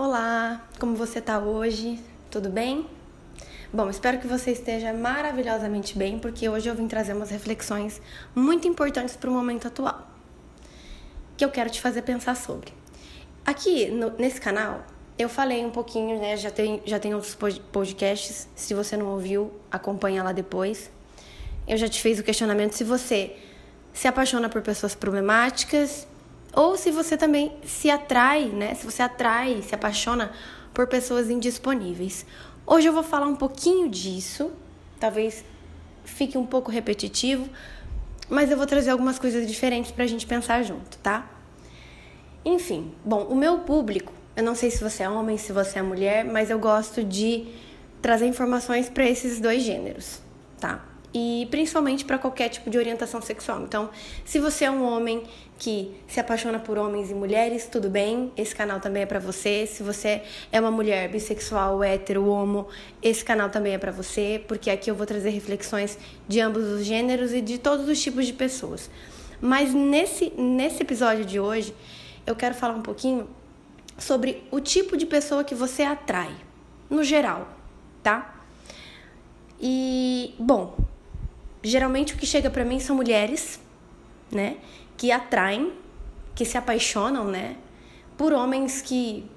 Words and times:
Olá, 0.00 0.64
como 0.78 0.94
você 0.94 1.20
tá 1.20 1.40
hoje? 1.40 1.98
Tudo 2.30 2.48
bem? 2.48 2.86
Bom, 3.72 3.90
espero 3.90 4.20
que 4.20 4.28
você 4.28 4.52
esteja 4.52 4.92
maravilhosamente 4.92 5.98
bem, 5.98 6.20
porque 6.20 6.48
hoje 6.48 6.68
eu 6.68 6.74
vim 6.76 6.86
trazer 6.86 7.14
umas 7.14 7.30
reflexões 7.30 8.00
muito 8.32 8.68
importantes 8.68 9.16
para 9.16 9.28
o 9.28 9.32
momento 9.32 9.66
atual, 9.66 10.08
que 11.36 11.44
eu 11.44 11.50
quero 11.50 11.68
te 11.68 11.80
fazer 11.80 12.02
pensar 12.02 12.36
sobre. 12.36 12.72
Aqui 13.44 13.90
no, 13.90 14.10
nesse 14.10 14.40
canal, 14.40 14.86
eu 15.18 15.28
falei 15.28 15.64
um 15.64 15.70
pouquinho, 15.72 16.20
né? 16.20 16.36
Já 16.36 16.52
tem, 16.52 16.80
já 16.86 17.00
tem 17.00 17.12
outros 17.12 17.36
podcasts. 17.72 18.48
Se 18.54 18.74
você 18.74 18.96
não 18.96 19.06
ouviu, 19.06 19.50
acompanha 19.68 20.22
lá 20.22 20.30
depois. 20.30 20.92
Eu 21.66 21.76
já 21.76 21.88
te 21.88 22.00
fiz 22.00 22.20
o 22.20 22.22
questionamento 22.22 22.70
se 22.74 22.84
você 22.84 23.36
se 23.92 24.06
apaixona 24.06 24.48
por 24.48 24.62
pessoas 24.62 24.94
problemáticas 24.94 26.06
ou 26.58 26.76
se 26.76 26.90
você 26.90 27.16
também 27.16 27.52
se 27.64 27.88
atrai, 27.88 28.46
né? 28.46 28.74
Se 28.74 28.84
você 28.84 29.00
atrai, 29.00 29.62
se 29.62 29.76
apaixona 29.76 30.32
por 30.74 30.88
pessoas 30.88 31.30
indisponíveis. 31.30 32.26
Hoje 32.66 32.88
eu 32.88 32.92
vou 32.92 33.04
falar 33.04 33.28
um 33.28 33.36
pouquinho 33.36 33.88
disso, 33.88 34.50
talvez 34.98 35.44
fique 36.04 36.36
um 36.36 36.44
pouco 36.44 36.68
repetitivo, 36.68 37.48
mas 38.28 38.50
eu 38.50 38.56
vou 38.56 38.66
trazer 38.66 38.90
algumas 38.90 39.20
coisas 39.20 39.46
diferentes 39.46 39.92
para 39.92 40.02
a 40.02 40.06
gente 40.08 40.26
pensar 40.26 40.64
junto, 40.64 40.98
tá? 40.98 41.30
Enfim, 42.44 42.92
bom, 43.04 43.22
o 43.26 43.36
meu 43.36 43.60
público, 43.60 44.12
eu 44.34 44.42
não 44.42 44.56
sei 44.56 44.68
se 44.72 44.82
você 44.82 45.04
é 45.04 45.08
homem, 45.08 45.38
se 45.38 45.52
você 45.52 45.78
é 45.78 45.82
mulher, 45.82 46.24
mas 46.24 46.50
eu 46.50 46.58
gosto 46.58 47.04
de 47.04 47.46
trazer 48.02 48.26
informações 48.26 48.88
para 48.88 49.08
esses 49.08 49.40
dois 49.40 49.62
gêneros, 49.62 50.20
tá? 50.58 50.84
E 51.12 51.48
principalmente 51.50 52.04
para 52.04 52.18
qualquer 52.18 52.48
tipo 52.48 52.68
de 52.68 52.76
orientação 52.76 53.20
sexual. 53.20 53.62
Então, 53.62 53.90
se 54.24 54.38
você 54.38 54.64
é 54.64 54.70
um 54.70 54.84
homem 54.84 55.22
que 55.58 55.92
se 56.06 56.20
apaixona 56.20 56.58
por 56.58 56.78
homens 56.78 57.10
e 57.10 57.14
mulheres, 57.14 57.66
tudo 57.66 57.88
bem, 57.88 58.32
esse 58.36 58.54
canal 58.54 58.78
também 58.80 59.02
é 59.02 59.06
para 59.06 59.18
você. 59.18 59.66
Se 59.66 59.82
você 59.82 60.22
é 60.52 60.60
uma 60.60 60.70
mulher 60.70 61.08
bissexual, 61.10 61.82
hétero, 61.82 62.28
homo, 62.28 62.68
esse 63.02 63.24
canal 63.24 63.50
também 63.50 63.74
é 63.74 63.78
para 63.78 63.90
você, 63.90 64.42
porque 64.46 64.70
aqui 64.70 64.90
eu 64.90 64.94
vou 64.94 65.06
trazer 65.06 65.30
reflexões 65.30 65.98
de 66.28 66.40
ambos 66.40 66.64
os 66.64 66.84
gêneros 66.84 67.32
e 67.32 67.40
de 67.40 67.58
todos 67.58 67.88
os 67.88 68.00
tipos 68.00 68.26
de 68.26 68.32
pessoas. 68.32 68.90
Mas 69.40 69.72
nesse 69.72 70.32
nesse 70.36 70.82
episódio 70.82 71.24
de 71.24 71.40
hoje, 71.40 71.74
eu 72.26 72.36
quero 72.36 72.54
falar 72.54 72.74
um 72.74 72.82
pouquinho 72.82 73.28
sobre 73.96 74.44
o 74.50 74.60
tipo 74.60 74.96
de 74.96 75.06
pessoa 75.06 75.42
que 75.42 75.54
você 75.54 75.82
atrai, 75.82 76.30
no 76.88 77.02
geral, 77.02 77.48
tá? 78.02 78.42
E, 79.60 80.34
bom, 80.38 80.76
Geralmente 81.62 82.14
o 82.14 82.16
que 82.16 82.26
chega 82.26 82.48
para 82.50 82.64
mim 82.64 82.78
são 82.78 82.94
mulheres, 82.94 83.60
né, 84.30 84.56
que 84.96 85.10
atraem, 85.10 85.72
que 86.34 86.44
se 86.44 86.56
apaixonam, 86.56 87.24
né, 87.24 87.56
por 88.16 88.32
homens 88.32 88.80
que 88.82 89.28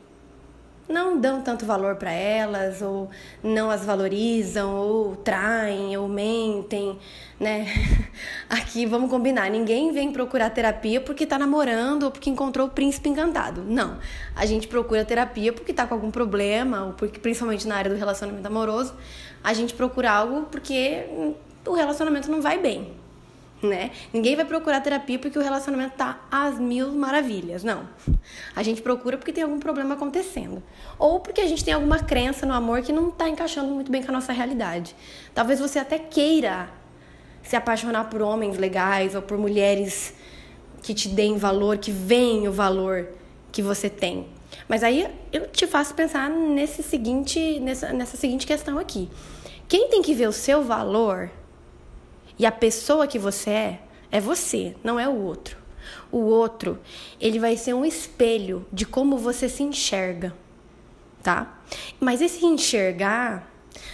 não 0.92 1.20
dão 1.20 1.42
tanto 1.42 1.66
valor 1.66 1.96
para 1.96 2.12
elas 2.12 2.82
ou 2.82 3.10
não 3.42 3.72
as 3.72 3.86
valorizam 3.86 4.76
ou 4.76 5.16
traem 5.16 5.96
ou 5.96 6.08
mentem, 6.08 7.00
né? 7.40 7.66
Aqui 8.50 8.86
vamos 8.86 9.10
combinar, 9.10 9.50
ninguém 9.50 9.92
vem 9.92 10.12
procurar 10.12 10.50
terapia 10.50 11.00
porque 11.00 11.26
tá 11.26 11.40
namorando 11.40 12.04
ou 12.04 12.12
porque 12.12 12.30
encontrou 12.30 12.68
o 12.68 12.70
príncipe 12.70 13.10
encantado. 13.10 13.64
Não. 13.64 13.98
A 14.36 14.46
gente 14.46 14.68
procura 14.68 15.06
terapia 15.06 15.54
porque 15.54 15.74
tá 15.74 15.88
com 15.88 15.94
algum 15.94 16.12
problema 16.12 16.86
ou 16.86 16.94
porque 16.94 17.20
principalmente 17.20 17.68
na 17.68 17.76
área 17.76 17.90
do 17.90 17.98
relacionamento 17.98 18.46
amoroso, 18.46 18.94
a 19.44 19.54
gente 19.54 19.74
procura 19.74 20.12
algo 20.12 20.44
porque 20.52 21.06
o 21.66 21.74
relacionamento 21.74 22.30
não 22.30 22.42
vai 22.42 22.58
bem, 22.58 22.94
né? 23.62 23.92
Ninguém 24.12 24.36
vai 24.36 24.46
procurar 24.46 24.82
terapia 24.82 25.20
porque 25.20 25.38
o 25.38 25.42
relacionamento 25.42 25.96
tá 25.96 26.22
às 26.32 26.58
mil 26.60 26.92
maravilhas, 26.92 27.64
não. 27.64 27.88
A 28.56 28.64
gente 28.64 28.82
procura 28.82 29.18
porque 29.18 29.32
tem 29.32 29.44
algum 29.44 29.60
problema 29.60 29.94
acontecendo. 29.94 30.64
Ou 30.98 31.20
porque 31.20 31.42
a 31.42 31.48
gente 31.48 31.64
tem 31.64 31.74
alguma 31.74 32.00
crença 32.00 32.46
no 32.46 32.54
amor 32.54 32.82
que 32.82 32.92
não 32.92 33.12
tá 33.12 33.30
encaixando 33.30 33.72
muito 33.74 33.92
bem 33.92 34.02
com 34.02 34.10
a 34.10 34.14
nossa 34.14 34.34
realidade. 34.34 34.96
Talvez 35.34 35.60
você 35.60 35.80
até 35.80 36.00
queira 36.00 36.70
se 37.44 37.56
apaixonar 37.56 38.10
por 38.10 38.22
homens 38.22 38.58
legais 38.58 39.16
ou 39.16 39.22
por 39.22 39.38
mulheres 39.38 40.14
que 40.82 40.94
te 40.94 41.10
deem 41.10 41.38
valor, 41.38 41.78
que 41.78 41.92
veem 41.92 42.48
o 42.48 42.52
valor 42.52 43.08
que 43.52 43.62
você 43.62 43.90
tem. 43.90 44.28
Mas 44.68 44.84
aí 44.84 45.08
eu 45.32 45.48
te 45.48 45.68
faço 45.68 45.94
pensar 45.94 46.30
nesse 46.30 46.82
seguinte, 46.84 47.60
nessa, 47.60 47.94
nessa 47.94 48.18
seguinte 48.18 48.48
questão 48.48 48.78
aqui. 48.78 49.10
Quem 49.68 49.88
tem 49.88 50.02
que 50.02 50.14
ver 50.14 50.28
o 50.28 50.34
seu 50.34 50.64
valor 50.64 51.30
e 52.42 52.46
a 52.48 52.52
pessoa 52.52 53.06
que 53.06 53.20
você 53.20 53.52
é, 53.52 53.80
é 54.12 54.20
você, 54.20 54.76
não 54.84 55.00
é 55.00 55.08
o 55.08 55.16
outro. 55.16 55.56
O 56.12 56.18
outro, 56.18 56.80
ele 57.20 57.38
vai 57.38 57.56
ser 57.56 57.76
um 57.76 57.86
espelho 57.86 58.66
de 58.74 58.84
como 58.84 59.16
você 59.16 59.48
se 59.48 59.62
enxerga, 59.62 60.34
tá? 61.22 61.62
Mas 62.00 62.20
esse 62.20 62.44
enxergar 62.44 63.48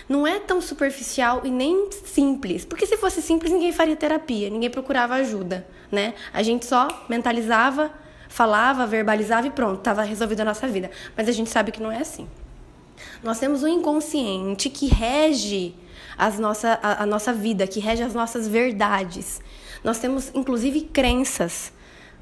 não 0.07 0.25
é 0.25 0.39
tão 0.39 0.61
superficial 0.61 1.41
e 1.43 1.51
nem 1.51 1.89
simples. 1.91 2.63
Porque 2.63 2.85
se 2.85 2.95
fosse 2.95 3.21
simples, 3.21 3.51
ninguém 3.51 3.73
faria 3.73 3.97
terapia, 3.97 4.49
ninguém 4.49 4.69
procurava 4.69 5.15
ajuda, 5.15 5.67
né? 5.91 6.13
A 6.33 6.41
gente 6.41 6.65
só 6.65 7.05
mentalizava, 7.09 7.91
falava, 8.29 8.87
verbalizava 8.87 9.45
e 9.45 9.51
pronto, 9.51 9.79
estava 9.79 10.03
resolvida 10.03 10.43
a 10.43 10.45
nossa 10.45 10.69
vida. 10.69 10.89
Mas 11.17 11.27
a 11.27 11.33
gente 11.33 11.49
sabe 11.49 11.73
que 11.73 11.83
não 11.83 11.91
é 11.91 11.97
assim. 11.97 12.29
Nós 13.21 13.39
temos 13.39 13.61
um 13.61 13.67
inconsciente 13.67 14.69
que 14.69 14.87
rege 14.87 15.75
as 16.17 16.39
nossa, 16.39 16.79
a, 16.81 17.03
a 17.03 17.05
nossa 17.05 17.31
vida, 17.31 17.67
que 17.67 17.79
rege 17.79 18.03
as 18.03 18.13
nossas 18.13 18.47
verdades. 18.47 19.39
Nós 19.83 19.99
temos, 19.99 20.31
inclusive, 20.33 20.81
crenças, 20.81 21.71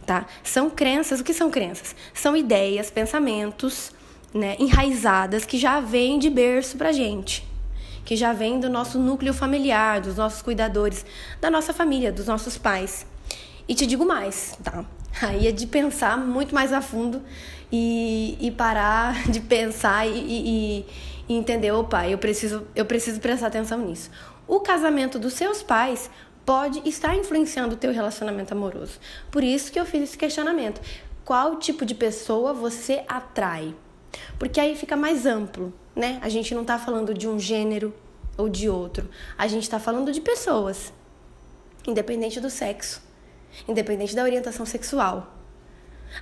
tá? 0.06 0.26
São 0.44 0.70
crenças, 0.70 1.20
o 1.20 1.24
que 1.24 1.34
são 1.34 1.50
crenças? 1.50 1.96
São 2.14 2.36
ideias, 2.36 2.92
pensamentos, 2.92 3.92
né, 4.34 4.56
enraizadas 4.60 5.46
que 5.46 5.58
já 5.58 5.80
vêm 5.80 6.20
de 6.20 6.30
berço 6.30 6.78
pra 6.78 6.92
gente, 6.92 7.48
que 8.04 8.16
já 8.16 8.34
vêm 8.34 8.60
do 8.60 8.70
nosso 8.70 9.00
núcleo 9.00 9.34
familiar, 9.34 10.02
dos 10.02 10.18
nossos 10.18 10.42
cuidadores, 10.42 11.06
da 11.40 11.50
nossa 11.50 11.74
família, 11.74 12.12
dos 12.12 12.28
nossos 12.28 12.58
pais. 12.58 13.06
E 13.68 13.74
te 13.74 13.86
digo 13.86 14.06
mais, 14.06 14.58
tá? 14.64 14.84
Aí 15.22 15.48
é 15.48 15.52
de 15.52 15.66
pensar 15.66 16.18
muito 16.18 16.54
mais 16.54 16.74
a 16.74 16.82
fundo 16.82 17.22
e, 17.72 18.38
e 18.40 18.52
parar 18.52 19.24
de 19.32 19.40
pensar 19.40 20.06
e, 20.06 20.12
e, 20.12 20.86
e 21.28 21.34
entender, 21.34 21.72
opa, 21.72 22.08
eu 22.08 22.18
preciso, 22.18 22.68
eu 22.76 22.86
preciso 22.86 23.20
prestar 23.20 23.48
atenção 23.48 23.80
nisso. 23.80 24.10
O 24.48 24.60
casamento 24.60 25.18
dos 25.18 25.34
seus 25.34 25.64
pais 25.64 26.10
pode 26.46 26.88
estar 26.88 27.16
influenciando 27.16 27.74
o 27.74 27.78
teu 27.78 27.92
relacionamento 27.92 28.54
amoroso. 28.54 29.00
Por 29.32 29.44
isso 29.44 29.72
que 29.72 29.80
eu 29.80 29.86
fiz 29.86 30.04
esse 30.04 30.18
questionamento. 30.18 30.80
Qual 31.24 31.58
tipo 31.58 31.86
de 31.86 31.96
pessoa 31.96 32.54
você 32.54 33.04
atrai? 33.08 33.74
Porque 34.38 34.60
aí 34.60 34.76
fica 34.76 34.96
mais 34.96 35.26
amplo, 35.26 35.74
né? 35.96 36.20
A 36.22 36.30
gente 36.30 36.54
não 36.54 36.62
está 36.62 36.78
falando 36.78 37.14
de 37.14 37.28
um 37.28 37.40
gênero 37.40 37.94
ou 38.38 38.48
de 38.48 38.70
outro. 38.70 39.10
A 39.38 39.48
gente 39.48 39.64
está 39.64 39.80
falando 39.80 40.12
de 40.12 40.22
pessoas, 40.22 40.94
independente 41.88 42.40
do 42.40 42.50
sexo, 42.50 43.02
independente 43.68 44.16
da 44.16 44.24
orientação 44.24 44.66
sexual. 44.66 45.34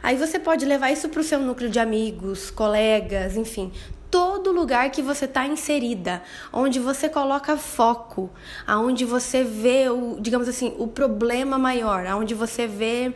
Aí 0.02 0.16
você 0.16 0.40
pode 0.40 0.66
levar 0.66 0.92
isso 0.92 1.10
para 1.10 1.20
o 1.20 1.24
seu 1.24 1.40
núcleo 1.40 1.70
de 1.70 1.80
amigos, 1.80 2.50
colegas, 2.50 3.36
enfim, 3.36 3.72
todo 4.14 4.52
lugar 4.52 4.92
que 4.92 5.02
você 5.02 5.26
está 5.26 5.48
inserida, 5.48 6.22
onde 6.54 6.80
você 6.80 7.10
coloca 7.10 7.58
foco, 7.58 8.30
aonde 8.68 9.06
você 9.06 9.44
vê 9.44 9.90
o, 9.90 10.20
digamos 10.22 10.48
assim, 10.48 10.76
o 10.78 10.88
problema 10.88 11.58
maior, 11.58 12.06
aonde 12.06 12.36
você 12.36 12.68
vê 12.68 13.12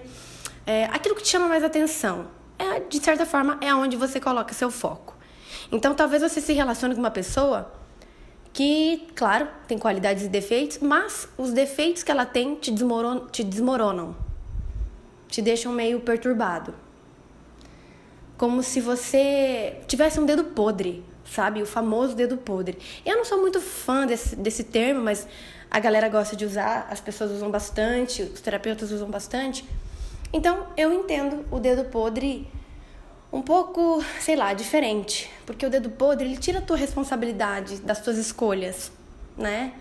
é, 0.65 0.85
aquilo 0.85 1.13
que 1.13 1.21
te 1.21 1.29
chama 1.29 1.47
mais 1.47 1.63
atenção. 1.63 2.29
É, 2.57 2.79
de 2.79 2.97
certa 2.97 3.27
forma, 3.27 3.59
é 3.61 3.69
aonde 3.69 3.95
você 3.95 4.19
coloca 4.19 4.55
seu 4.55 4.71
foco. 4.71 5.15
Então, 5.71 5.93
talvez 5.93 6.23
você 6.23 6.41
se 6.41 6.53
relacione 6.53 6.95
com 6.95 6.99
uma 6.99 7.11
pessoa 7.11 7.71
que, 8.51 9.07
claro, 9.15 9.47
tem 9.67 9.77
qualidades 9.77 10.23
e 10.23 10.27
defeitos, 10.27 10.79
mas 10.79 11.29
os 11.37 11.51
defeitos 11.51 12.01
que 12.01 12.09
ela 12.09 12.25
tem 12.25 12.55
te 12.55 12.71
desmoronam, 12.71 13.27
te, 13.27 13.43
desmoronam, 13.43 14.15
te 15.27 15.43
deixam 15.43 15.71
meio 15.71 15.99
perturbado 15.99 16.86
como 18.37 18.61
se 18.61 18.79
você 18.79 19.81
tivesse 19.87 20.19
um 20.19 20.25
dedo 20.25 20.43
podre, 20.45 21.03
sabe? 21.25 21.61
O 21.61 21.65
famoso 21.65 22.15
dedo 22.15 22.37
podre. 22.37 22.77
Eu 23.05 23.17
não 23.17 23.25
sou 23.25 23.41
muito 23.41 23.59
fã 23.59 24.05
desse, 24.05 24.35
desse 24.35 24.63
termo, 24.63 25.01
mas 25.01 25.27
a 25.69 25.79
galera 25.79 26.07
gosta 26.07 26.35
de 26.35 26.45
usar, 26.45 26.87
as 26.89 27.01
pessoas 27.01 27.31
usam 27.31 27.49
bastante, 27.49 28.21
os 28.21 28.39
terapeutas 28.39 28.91
usam 28.91 29.09
bastante. 29.09 29.65
Então 30.31 30.67
eu 30.77 30.93
entendo 30.93 31.45
o 31.51 31.59
dedo 31.59 31.85
podre 31.85 32.47
um 33.31 33.41
pouco, 33.41 34.03
sei 34.19 34.35
lá, 34.35 34.53
diferente, 34.53 35.29
porque 35.45 35.65
o 35.65 35.69
dedo 35.69 35.89
podre 35.89 36.27
ele 36.27 36.37
tira 36.37 36.59
a 36.59 36.61
tua 36.61 36.77
responsabilidade 36.77 37.77
das 37.81 38.01
tuas 38.01 38.17
escolhas, 38.17 38.91
né? 39.37 39.73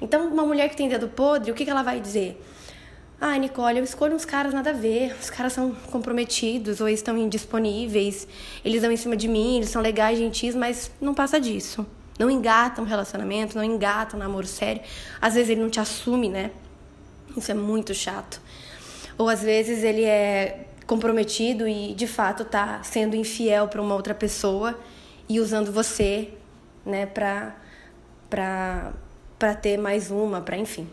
Então 0.00 0.28
uma 0.28 0.44
mulher 0.44 0.68
que 0.68 0.76
tem 0.76 0.88
dedo 0.88 1.08
podre, 1.08 1.50
o 1.50 1.54
que, 1.54 1.64
que 1.64 1.70
ela 1.70 1.82
vai 1.82 2.00
dizer? 2.00 2.40
Ah, 3.24 3.38
Nicole, 3.38 3.78
eu 3.78 3.84
escolho 3.84 4.16
uns 4.16 4.24
caras 4.24 4.52
nada 4.52 4.70
a 4.70 4.72
ver. 4.72 5.14
Os 5.14 5.30
caras 5.30 5.52
são 5.52 5.70
comprometidos 5.92 6.80
ou 6.80 6.88
estão 6.88 7.16
indisponíveis. 7.16 8.26
Eles 8.64 8.82
dão 8.82 8.90
em 8.90 8.96
cima 8.96 9.16
de 9.16 9.28
mim, 9.28 9.58
eles 9.58 9.68
são 9.68 9.80
legais, 9.80 10.18
gentis, 10.18 10.56
mas 10.56 10.90
não 11.00 11.14
passa 11.14 11.40
disso. 11.40 11.86
Não 12.18 12.28
engata 12.28 12.82
um 12.82 12.84
relacionamento, 12.84 13.56
não 13.56 13.62
engata 13.62 14.16
um 14.16 14.18
namoro 14.18 14.48
sério. 14.48 14.82
Às 15.20 15.34
vezes 15.34 15.50
ele 15.50 15.60
não 15.60 15.70
te 15.70 15.78
assume, 15.78 16.28
né? 16.28 16.50
Isso 17.36 17.48
é 17.48 17.54
muito 17.54 17.94
chato. 17.94 18.40
Ou 19.16 19.28
às 19.28 19.40
vezes 19.40 19.84
ele 19.84 20.02
é 20.02 20.66
comprometido 20.84 21.68
e 21.68 21.94
de 21.94 22.08
fato 22.08 22.44
tá 22.44 22.82
sendo 22.82 23.14
infiel 23.14 23.68
para 23.68 23.80
uma 23.80 23.94
outra 23.94 24.16
pessoa 24.16 24.76
e 25.28 25.38
usando 25.38 25.70
você, 25.70 26.34
né, 26.84 27.06
para 27.06 27.54
para 28.28 28.92
para 29.38 29.54
ter 29.54 29.78
mais 29.78 30.10
uma, 30.10 30.40
para 30.40 30.56
enfim. 30.56 30.88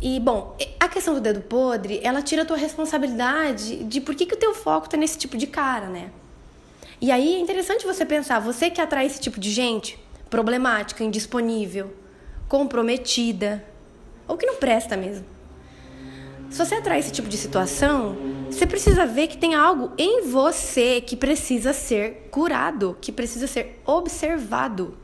E 0.00 0.20
bom, 0.20 0.56
a 0.78 0.88
questão 0.88 1.14
do 1.14 1.20
dedo 1.20 1.40
podre, 1.40 2.00
ela 2.04 2.22
tira 2.22 2.42
a 2.42 2.44
tua 2.44 2.56
responsabilidade 2.56 3.82
de 3.84 4.00
por 4.00 4.14
que, 4.14 4.26
que 4.26 4.34
o 4.34 4.38
teu 4.38 4.54
foco 4.54 4.88
tá 4.88 4.96
nesse 4.96 5.18
tipo 5.18 5.36
de 5.36 5.46
cara, 5.46 5.88
né? 5.88 6.10
E 7.00 7.10
aí 7.10 7.34
é 7.34 7.38
interessante 7.38 7.86
você 7.86 8.04
pensar, 8.04 8.38
você 8.40 8.70
que 8.70 8.80
atrai 8.80 9.06
esse 9.06 9.20
tipo 9.20 9.40
de 9.40 9.50
gente 9.50 9.98
problemática, 10.30 11.02
indisponível, 11.02 11.92
comprometida, 12.48 13.64
ou 14.26 14.36
que 14.36 14.46
não 14.46 14.56
presta 14.56 14.96
mesmo. 14.96 15.24
Se 16.50 16.58
você 16.64 16.76
atrai 16.76 16.98
esse 16.98 17.12
tipo 17.12 17.28
de 17.28 17.36
situação, 17.36 18.16
você 18.50 18.66
precisa 18.66 19.04
ver 19.04 19.28
que 19.28 19.36
tem 19.36 19.54
algo 19.54 19.92
em 19.98 20.22
você 20.22 21.00
que 21.00 21.16
precisa 21.16 21.72
ser 21.72 22.28
curado, 22.30 22.96
que 23.00 23.12
precisa 23.12 23.46
ser 23.46 23.80
observado. 23.84 24.96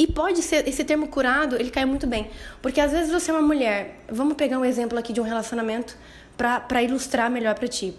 E 0.00 0.06
pode 0.06 0.40
ser, 0.40 0.66
esse 0.66 0.82
termo 0.82 1.08
curado, 1.08 1.56
ele 1.56 1.70
cai 1.70 1.84
muito 1.84 2.06
bem. 2.06 2.30
Porque 2.62 2.80
às 2.80 2.90
vezes 2.90 3.12
você 3.12 3.30
é 3.30 3.34
uma 3.34 3.42
mulher, 3.42 4.00
vamos 4.10 4.32
pegar 4.32 4.58
um 4.58 4.64
exemplo 4.64 4.98
aqui 4.98 5.12
de 5.12 5.20
um 5.20 5.24
relacionamento 5.24 5.94
para 6.38 6.82
ilustrar 6.82 7.30
melhor 7.30 7.54
para 7.54 7.68
ti. 7.68 7.92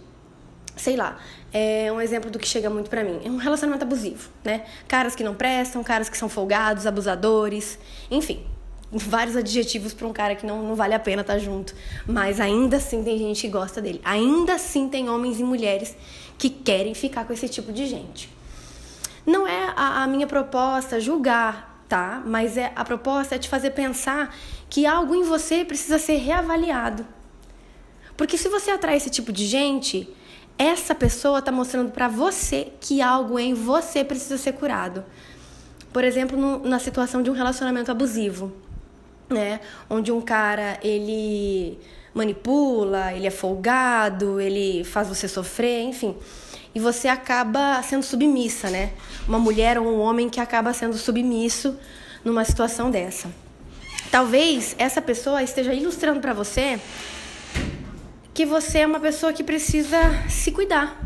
Sei 0.75 0.95
lá, 0.95 1.19
é 1.53 1.91
um 1.91 2.01
exemplo 2.01 2.31
do 2.31 2.39
que 2.39 2.47
chega 2.47 2.71
muito 2.71 2.89
para 2.89 3.03
mim. 3.03 3.21
É 3.23 3.29
um 3.29 3.37
relacionamento 3.37 3.83
abusivo, 3.83 4.31
né? 4.43 4.65
Caras 4.87 5.13
que 5.13 5.23
não 5.23 5.35
prestam, 5.35 5.83
caras 5.83 6.09
que 6.09 6.17
são 6.17 6.27
folgados, 6.27 6.87
abusadores, 6.87 7.77
enfim, 8.09 8.43
vários 8.91 9.35
adjetivos 9.35 9.93
para 9.93 10.07
um 10.07 10.11
cara 10.11 10.33
que 10.33 10.43
não, 10.43 10.63
não 10.63 10.73
vale 10.73 10.95
a 10.95 10.99
pena 10.99 11.21
estar 11.21 11.33
tá 11.33 11.39
junto. 11.39 11.75
Mas 12.07 12.39
ainda 12.39 12.77
assim 12.77 13.03
tem 13.03 13.15
gente 13.15 13.41
que 13.41 13.47
gosta 13.47 13.79
dele. 13.79 14.01
Ainda 14.03 14.55
assim 14.55 14.89
tem 14.89 15.07
homens 15.07 15.39
e 15.39 15.43
mulheres 15.43 15.95
que 16.39 16.49
querem 16.49 16.95
ficar 16.95 17.25
com 17.25 17.33
esse 17.33 17.47
tipo 17.47 17.71
de 17.71 17.85
gente. 17.85 18.27
Não 19.23 19.47
é 19.47 19.71
a, 19.75 20.01
a 20.01 20.07
minha 20.07 20.25
proposta 20.25 20.99
julgar, 20.99 21.70
tá? 21.91 22.23
Mas 22.25 22.57
é 22.57 22.71
a 22.75 22.83
proposta 22.83 23.35
é 23.35 23.37
te 23.37 23.47
fazer 23.47 23.71
pensar 23.71 24.35
que 24.69 24.85
algo 24.85 25.13
em 25.13 25.23
você 25.23 25.63
precisa 25.63 25.99
ser 25.99 26.15
reavaliado. 26.15 27.05
Porque 28.17 28.37
se 28.37 28.49
você 28.49 28.71
atrai 28.71 28.97
esse 28.97 29.09
tipo 29.09 29.31
de 29.31 29.45
gente, 29.45 30.09
essa 30.57 30.95
pessoa 30.95 31.39
está 31.39 31.51
mostrando 31.51 31.91
para 31.91 32.07
você 32.07 32.71
que 32.79 33.01
algo 33.01 33.37
em 33.37 33.53
você 33.53 34.03
precisa 34.03 34.37
ser 34.37 34.53
curado. 34.53 35.03
Por 35.93 36.03
exemplo, 36.03 36.37
no, 36.37 36.59
na 36.59 36.79
situação 36.79 37.21
de 37.21 37.29
um 37.29 37.33
relacionamento 37.33 37.91
abusivo 37.91 38.53
né? 39.31 39.59
Onde 39.89 40.11
um 40.11 40.21
cara 40.21 40.77
ele 40.83 41.79
manipula, 42.13 43.13
ele 43.13 43.25
é 43.25 43.31
folgado, 43.31 44.39
ele 44.39 44.83
faz 44.83 45.07
você 45.07 45.27
sofrer, 45.27 45.83
enfim. 45.83 46.15
E 46.73 46.79
você 46.79 47.07
acaba 47.07 47.81
sendo 47.83 48.03
submissa, 48.03 48.69
né? 48.69 48.93
Uma 49.27 49.39
mulher 49.39 49.77
ou 49.77 49.85
um 49.85 49.99
homem 49.99 50.29
que 50.29 50.39
acaba 50.39 50.73
sendo 50.73 50.97
submisso 50.97 51.77
numa 52.23 52.45
situação 52.45 52.89
dessa. 52.89 53.29
Talvez 54.09 54.75
essa 54.77 55.01
pessoa 55.01 55.43
esteja 55.43 55.73
ilustrando 55.73 56.19
para 56.19 56.33
você 56.33 56.79
que 58.33 58.45
você 58.45 58.79
é 58.79 58.87
uma 58.87 58.99
pessoa 58.99 59.33
que 59.33 59.43
precisa 59.43 59.97
se 60.29 60.51
cuidar, 60.51 61.01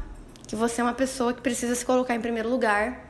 que 0.48 0.56
você 0.56 0.82
é 0.82 0.84
uma 0.84 0.94
pessoa 0.94 1.34
que 1.34 1.42
precisa 1.42 1.76
se 1.76 1.86
colocar 1.86 2.16
em 2.16 2.22
primeiro 2.22 2.50
lugar, 2.50 3.06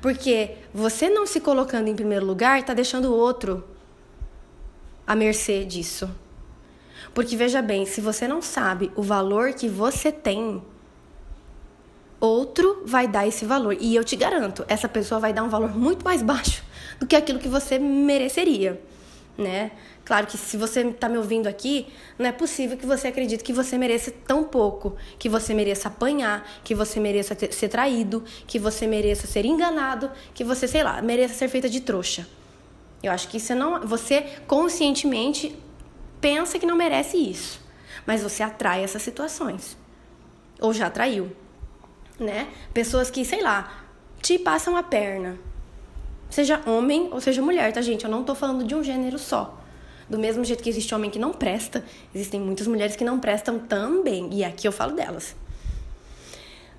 porque 0.00 0.56
você 0.72 1.08
não 1.08 1.26
se 1.26 1.40
colocando 1.40 1.88
em 1.88 1.94
primeiro 1.94 2.24
lugar 2.24 2.60
está 2.60 2.74
deixando 2.74 3.06
o 3.06 3.14
outro 3.14 3.64
à 5.06 5.14
mercê 5.14 5.64
disso. 5.64 6.10
Porque 7.14 7.36
veja 7.36 7.62
bem, 7.62 7.86
se 7.86 8.00
você 8.00 8.28
não 8.28 8.42
sabe 8.42 8.92
o 8.94 9.02
valor 9.02 9.54
que 9.54 9.68
você 9.68 10.12
tem, 10.12 10.62
outro 12.20 12.82
vai 12.84 13.06
dar 13.06 13.26
esse 13.26 13.44
valor. 13.44 13.76
E 13.80 13.94
eu 13.94 14.04
te 14.04 14.16
garanto, 14.16 14.64
essa 14.68 14.88
pessoa 14.88 15.20
vai 15.20 15.32
dar 15.32 15.42
um 15.42 15.48
valor 15.48 15.76
muito 15.76 16.04
mais 16.04 16.22
baixo 16.22 16.62
do 16.98 17.06
que 17.06 17.16
aquilo 17.16 17.38
que 17.38 17.48
você 17.48 17.78
mereceria, 17.78 18.80
né? 19.36 19.72
Claro 20.04 20.26
que 20.26 20.38
se 20.38 20.56
você 20.56 20.82
está 20.82 21.08
me 21.08 21.18
ouvindo 21.18 21.48
aqui, 21.48 21.88
não 22.16 22.26
é 22.26 22.32
possível 22.32 22.76
que 22.76 22.86
você 22.86 23.08
acredite 23.08 23.42
que 23.42 23.52
você 23.52 23.76
mereça 23.76 24.12
tão 24.24 24.44
pouco, 24.44 24.94
que 25.18 25.28
você 25.28 25.52
mereça 25.52 25.88
apanhar, 25.88 26.48
que 26.62 26.76
você 26.76 27.00
mereça 27.00 27.34
ter, 27.34 27.52
ser 27.52 27.68
traído, 27.68 28.22
que 28.46 28.56
você 28.56 28.86
mereça 28.86 29.26
ser 29.26 29.44
enganado, 29.44 30.10
que 30.32 30.44
você, 30.44 30.68
sei 30.68 30.84
lá, 30.84 31.02
mereça 31.02 31.34
ser 31.34 31.48
feita 31.48 31.68
de 31.68 31.80
trouxa. 31.80 32.26
Eu 33.02 33.10
acho 33.10 33.28
que 33.28 33.40
você 33.40 33.54
não, 33.54 33.80
você 33.80 34.22
conscientemente 34.46 35.58
pensa 36.20 36.56
que 36.56 36.66
não 36.66 36.76
merece 36.76 37.16
isso, 37.16 37.60
mas 38.06 38.22
você 38.22 38.44
atrai 38.44 38.84
essas 38.84 39.02
situações. 39.02 39.76
Ou 40.60 40.72
já 40.72 40.86
atraiu, 40.86 41.32
né? 42.18 42.48
Pessoas 42.72 43.10
que, 43.10 43.24
sei 43.24 43.42
lá, 43.42 43.84
te 44.22 44.38
passam 44.38 44.76
a 44.76 44.82
perna. 44.82 45.38
Seja 46.28 46.60
homem 46.66 47.08
ou 47.12 47.20
seja 47.20 47.40
mulher, 47.40 47.72
tá, 47.72 47.80
gente? 47.80 48.04
Eu 48.04 48.10
não 48.10 48.24
tô 48.24 48.34
falando 48.34 48.64
de 48.64 48.74
um 48.74 48.82
gênero 48.82 49.18
só. 49.18 49.58
Do 50.08 50.18
mesmo 50.18 50.44
jeito 50.44 50.62
que 50.62 50.68
existe 50.68 50.94
homem 50.94 51.10
que 51.10 51.18
não 51.18 51.32
presta, 51.32 51.84
existem 52.14 52.40
muitas 52.40 52.66
mulheres 52.66 52.94
que 52.94 53.04
não 53.04 53.18
prestam 53.18 53.58
também, 53.58 54.28
e 54.32 54.44
aqui 54.44 54.66
eu 54.66 54.72
falo 54.72 54.92
delas. 54.92 55.34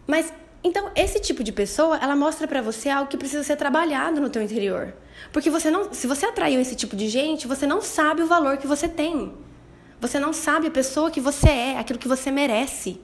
Mas 0.05 0.31
então, 0.63 0.91
esse 0.95 1.19
tipo 1.19 1.43
de 1.43 1.51
pessoa, 1.51 1.97
ela 1.97 2.15
mostra 2.15 2.47
para 2.47 2.61
você 2.61 2.89
algo 2.89 3.09
que 3.09 3.17
precisa 3.17 3.43
ser 3.43 3.55
trabalhado 3.55 4.19
no 4.19 4.29
teu 4.29 4.41
interior. 4.41 4.93
Porque 5.31 5.49
você 5.49 5.69
não, 5.69 5.93
se 5.93 6.07
você 6.07 6.25
atraiu 6.25 6.59
esse 6.59 6.75
tipo 6.75 6.95
de 6.95 7.07
gente, 7.07 7.47
você 7.47 7.67
não 7.67 7.81
sabe 7.81 8.21
o 8.21 8.27
valor 8.27 8.57
que 8.57 8.67
você 8.67 8.87
tem. 8.87 9.33
Você 9.99 10.19
não 10.19 10.33
sabe 10.33 10.67
a 10.67 10.71
pessoa 10.71 11.11
que 11.11 11.21
você 11.21 11.49
é, 11.49 11.77
aquilo 11.77 11.99
que 11.99 12.07
você 12.07 12.31
merece, 12.31 12.99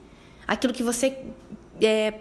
aquilo 0.46 0.72
que 0.72 0.82
você 0.82 1.16
é, 1.80 2.14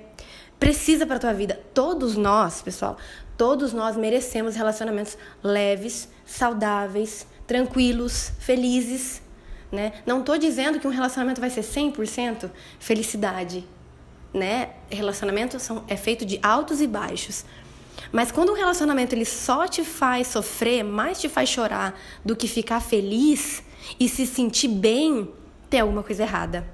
precisa 0.59 1.05
para 1.05 1.19
tua 1.19 1.33
vida. 1.33 1.59
Todos 1.73 2.15
nós, 2.15 2.61
pessoal, 2.61 2.97
todos 3.37 3.73
nós 3.73 3.97
merecemos 3.97 4.55
relacionamentos 4.55 5.17
leves, 5.43 6.07
saudáveis, 6.25 7.27
tranquilos, 7.45 8.31
felizes, 8.39 9.21
né? 9.71 9.93
Não 10.05 10.19
estou 10.19 10.37
dizendo 10.37 10.79
que 10.79 10.87
um 10.87 10.91
relacionamento 10.91 11.41
vai 11.41 11.49
ser 11.49 11.61
100% 11.61 12.49
felicidade, 12.79 13.67
né? 14.33 14.69
Relacionamento 14.89 15.59
são, 15.59 15.83
é 15.87 15.97
feito 15.97 16.25
de 16.25 16.39
altos 16.43 16.79
e 16.79 16.87
baixos. 16.87 17.43
Mas 18.11 18.31
quando 18.31 18.51
um 18.51 18.55
relacionamento 18.55 19.15
ele 19.15 19.25
só 19.25 19.67
te 19.67 19.83
faz 19.83 20.27
sofrer, 20.27 20.83
mais 20.83 21.19
te 21.19 21.27
faz 21.27 21.49
chorar 21.49 21.99
do 22.23 22.35
que 22.35 22.47
ficar 22.47 22.79
feliz 22.79 23.63
e 23.99 24.07
se 24.07 24.25
sentir 24.25 24.67
bem, 24.67 25.29
tem 25.69 25.79
alguma 25.79 26.03
coisa 26.03 26.23
errada. 26.23 26.65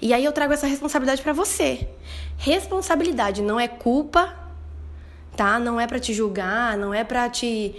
E 0.00 0.12
aí 0.12 0.24
eu 0.24 0.32
trago 0.32 0.52
essa 0.52 0.66
responsabilidade 0.66 1.22
para 1.22 1.32
você. 1.32 1.88
Responsabilidade 2.36 3.42
não 3.42 3.58
é 3.58 3.68
culpa, 3.68 4.34
tá? 5.36 5.58
Não 5.58 5.80
é 5.80 5.86
para 5.86 5.98
te 5.98 6.12
julgar, 6.12 6.76
não 6.76 6.92
é 6.92 7.04
para 7.04 7.28
te 7.28 7.74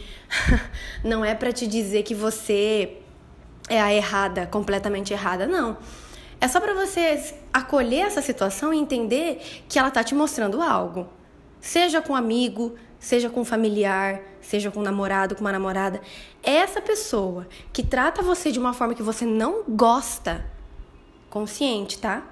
não 1.03 1.24
é 1.24 1.36
para 1.36 1.51
te 1.51 1.67
dizer 1.67 2.03
que 2.03 2.15
você 2.15 2.98
é 3.70 3.81
a 3.81 3.93
errada, 3.93 4.48
completamente 4.48 5.13
errada, 5.13 5.48
não. 5.48 5.77
É 6.39 6.48
só 6.48 6.60
para 6.60 6.74
você 6.74 7.36
acolher 7.53 8.08
essa 8.08 8.22
situação 8.22 8.74
e 8.74 8.79
entender 8.79 9.63
que 9.70 9.77
ela 9.77 9.91
tá 9.91 10.03
te 10.03 10.15
mostrando 10.15 10.62
algo. 10.62 11.08
Seja 11.60 12.01
com 12.01 12.13
um 12.13 12.15
amigo, 12.15 12.75
seja 13.00 13.29
com 13.29 13.41
um 13.41 13.46
familiar, 13.46 14.22
seja 14.41 14.72
com 14.72 14.79
um 14.79 14.84
namorado, 14.84 15.36
com 15.36 15.41
uma 15.41 15.51
namorada. 15.51 16.01
Essa 16.41 16.81
pessoa 16.81 17.48
que 17.72 17.84
trata 17.84 18.24
você 18.24 18.51
de 18.51 18.60
uma 18.60 18.74
forma 18.74 18.96
que 18.96 19.03
você 19.03 19.25
não 19.25 19.63
gosta, 19.70 20.43
consciente, 21.31 21.97
tá? 21.97 22.23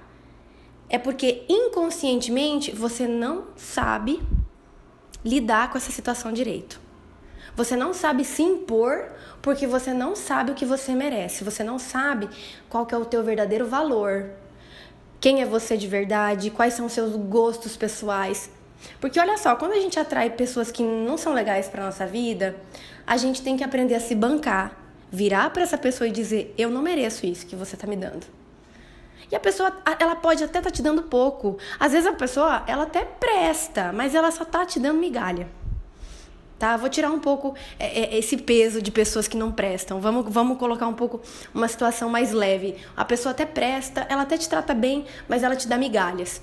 É 0.87 0.99
porque 0.99 1.45
inconscientemente 1.49 2.71
você 2.71 3.07
não 3.07 3.47
sabe 3.55 4.21
lidar 5.25 5.71
com 5.71 5.77
essa 5.77 5.91
situação 5.91 6.31
direito. 6.31 6.79
Você 7.55 7.75
não 7.75 7.93
sabe 7.93 8.23
se 8.23 8.43
impor 8.43 9.11
porque 9.41 9.65
você 9.65 9.93
não 9.93 10.15
sabe 10.15 10.51
o 10.51 10.55
que 10.55 10.65
você 10.65 10.93
merece. 10.93 11.43
Você 11.43 11.63
não 11.63 11.79
sabe 11.79 12.29
qual 12.69 12.87
é 12.91 12.97
o 12.97 13.05
teu 13.05 13.23
verdadeiro 13.23 13.65
valor. 13.65 14.29
Quem 15.19 15.41
é 15.41 15.45
você 15.45 15.75
de 15.75 15.87
verdade? 15.87 16.51
Quais 16.51 16.73
são 16.73 16.85
os 16.85 16.93
seus 16.93 17.15
gostos 17.15 17.75
pessoais? 17.75 18.49
Porque 18.99 19.19
olha 19.19 19.37
só, 19.37 19.55
quando 19.55 19.73
a 19.73 19.79
gente 19.79 19.99
atrai 19.99 20.29
pessoas 20.29 20.71
que 20.71 20.83
não 20.83 21.17
são 21.17 21.33
legais 21.33 21.67
para 21.67 21.83
nossa 21.83 22.05
vida, 22.05 22.55
a 23.05 23.17
gente 23.17 23.41
tem 23.41 23.57
que 23.57 23.63
aprender 23.63 23.95
a 23.95 23.99
se 23.99 24.15
bancar, 24.15 24.77
virar 25.11 25.49
para 25.49 25.63
essa 25.63 25.77
pessoa 25.77 26.07
e 26.07 26.11
dizer: 26.11 26.53
"Eu 26.57 26.69
não 26.69 26.81
mereço 26.81 27.25
isso 27.25 27.45
que 27.45 27.55
você 27.55 27.75
tá 27.75 27.85
me 27.85 27.97
dando". 27.97 28.38
E 29.31 29.35
a 29.35 29.39
pessoa, 29.39 29.71
ela 29.99 30.15
pode 30.15 30.43
até 30.43 30.59
estar 30.59 30.69
tá 30.69 30.75
te 30.75 30.81
dando 30.81 31.03
pouco. 31.03 31.57
Às 31.79 31.91
vezes 31.91 32.07
a 32.07 32.13
pessoa, 32.13 32.63
ela 32.65 32.83
até 32.83 33.05
presta, 33.05 33.91
mas 33.93 34.15
ela 34.15 34.31
só 34.31 34.43
tá 34.43 34.65
te 34.65 34.79
dando 34.79 34.99
migalha 34.99 35.47
tá? 36.59 36.75
Vou 36.75 36.89
tirar 36.89 37.09
um 37.09 37.19
pouco 37.19 37.55
é, 37.79 38.01
é, 38.01 38.17
esse 38.19 38.35
peso 38.37 38.81
de 38.81 38.91
pessoas 38.91 39.27
que 39.27 39.37
não 39.37 39.51
prestam. 39.51 39.99
Vamos, 40.01 40.31
vamos 40.31 40.57
colocar 40.57 40.87
um 40.87 40.93
pouco 40.93 41.21
uma 41.53 41.67
situação 41.67 42.09
mais 42.09 42.33
leve. 42.33 42.75
A 42.95 43.05
pessoa 43.05 43.31
até 43.31 43.45
presta, 43.45 44.05
ela 44.09 44.23
até 44.23 44.37
te 44.37 44.47
trata 44.47 44.73
bem, 44.73 45.05
mas 45.27 45.41
ela 45.41 45.55
te 45.55 45.67
dá 45.67 45.77
migalhas. 45.77 46.41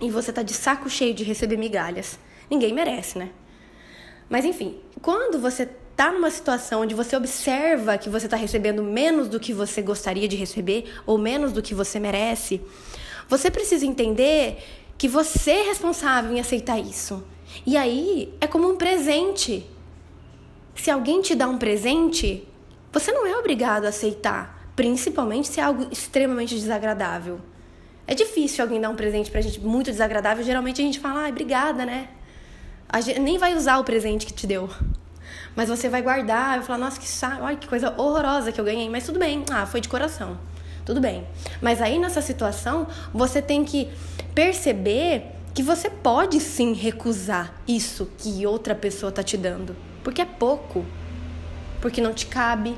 E 0.00 0.10
você 0.10 0.32
tá 0.32 0.42
de 0.42 0.54
saco 0.54 0.88
cheio 0.88 1.14
de 1.14 1.22
receber 1.22 1.58
migalhas. 1.58 2.18
Ninguém 2.50 2.72
merece, 2.72 3.18
né? 3.18 3.28
Mas 4.28 4.44
enfim, 4.44 4.80
quando 5.02 5.38
você 5.38 5.68
tá 6.02 6.06
tá 6.06 6.10
numa 6.10 6.30
situação 6.30 6.82
onde 6.82 6.96
você 6.96 7.14
observa 7.14 7.96
que 7.96 8.10
você 8.10 8.26
está 8.26 8.36
recebendo 8.36 8.82
menos 8.82 9.28
do 9.28 9.38
que 9.38 9.52
você 9.52 9.80
gostaria 9.80 10.26
de 10.26 10.34
receber 10.34 10.92
ou 11.06 11.16
menos 11.16 11.52
do 11.52 11.62
que 11.62 11.76
você 11.76 12.00
merece, 12.00 12.60
você 13.28 13.52
precisa 13.52 13.86
entender 13.86 14.58
que 14.98 15.06
você 15.06 15.52
é 15.52 15.62
responsável 15.62 16.32
em 16.32 16.40
aceitar 16.40 16.76
isso. 16.80 17.22
E 17.64 17.76
aí 17.76 18.34
é 18.40 18.48
como 18.48 18.68
um 18.68 18.74
presente. 18.74 19.64
Se 20.74 20.90
alguém 20.90 21.22
te 21.22 21.36
dá 21.36 21.46
um 21.46 21.56
presente, 21.56 22.48
você 22.92 23.12
não 23.12 23.24
é 23.24 23.36
obrigado 23.36 23.84
a 23.84 23.90
aceitar, 23.90 24.72
principalmente 24.74 25.46
se 25.46 25.60
é 25.60 25.62
algo 25.62 25.86
extremamente 25.88 26.56
desagradável. 26.56 27.40
É 28.08 28.14
difícil 28.14 28.64
alguém 28.64 28.80
dar 28.80 28.90
um 28.90 28.96
presente 28.96 29.30
pra 29.30 29.40
gente 29.40 29.60
muito 29.60 29.88
desagradável, 29.88 30.42
geralmente 30.42 30.82
a 30.82 30.84
gente 30.84 30.98
fala, 30.98 31.26
ah, 31.26 31.28
obrigada, 31.28 31.86
né? 31.86 32.08
A 32.88 33.00
gente 33.00 33.20
nem 33.20 33.38
vai 33.38 33.54
usar 33.54 33.78
o 33.78 33.84
presente 33.84 34.26
que 34.26 34.32
te 34.32 34.48
deu. 34.48 34.68
Mas 35.54 35.68
você 35.68 35.88
vai 35.88 36.02
guardar, 36.02 36.58
vai 36.58 36.66
falar, 36.66 36.78
nossa, 36.78 36.98
que 36.98 37.08
saco, 37.08 37.44
ai, 37.44 37.56
que 37.56 37.68
coisa 37.68 37.94
horrorosa 37.96 38.50
que 38.52 38.60
eu 38.60 38.64
ganhei, 38.64 38.88
mas 38.88 39.04
tudo 39.04 39.18
bem, 39.18 39.44
ah, 39.50 39.66
foi 39.66 39.80
de 39.80 39.88
coração. 39.88 40.38
Tudo 40.84 41.00
bem. 41.00 41.26
Mas 41.60 41.80
aí 41.80 41.98
nessa 41.98 42.20
situação, 42.20 42.86
você 43.12 43.40
tem 43.40 43.64
que 43.64 43.88
perceber 44.34 45.26
que 45.54 45.62
você 45.62 45.90
pode 45.90 46.40
sim 46.40 46.72
recusar 46.72 47.54
isso 47.68 48.10
que 48.18 48.46
outra 48.46 48.74
pessoa 48.74 49.12
tá 49.12 49.22
te 49.22 49.36
dando, 49.36 49.76
porque 50.02 50.22
é 50.22 50.24
pouco. 50.24 50.84
Porque 51.80 52.00
não 52.00 52.14
te 52.14 52.26
cabe, 52.26 52.76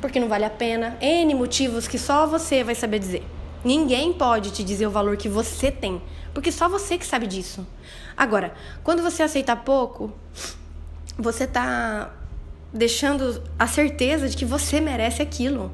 porque 0.00 0.20
não 0.20 0.28
vale 0.28 0.44
a 0.44 0.50
pena, 0.50 0.96
N 1.00 1.34
motivos 1.34 1.88
que 1.88 1.98
só 1.98 2.26
você 2.26 2.62
vai 2.62 2.74
saber 2.74 2.98
dizer. 2.98 3.24
Ninguém 3.64 4.12
pode 4.12 4.50
te 4.50 4.62
dizer 4.62 4.86
o 4.86 4.90
valor 4.90 5.16
que 5.16 5.28
você 5.28 5.70
tem, 5.70 6.00
porque 6.34 6.52
só 6.52 6.68
você 6.68 6.98
que 6.98 7.06
sabe 7.06 7.26
disso. 7.26 7.66
Agora, 8.16 8.54
quando 8.84 9.02
você 9.02 9.22
aceita 9.22 9.56
pouco, 9.56 10.12
você 11.18 11.48
tá 11.48 12.14
deixando 12.72 13.42
a 13.58 13.66
certeza 13.66 14.28
de 14.28 14.36
que 14.36 14.44
você 14.44 14.80
merece 14.80 15.20
aquilo. 15.20 15.72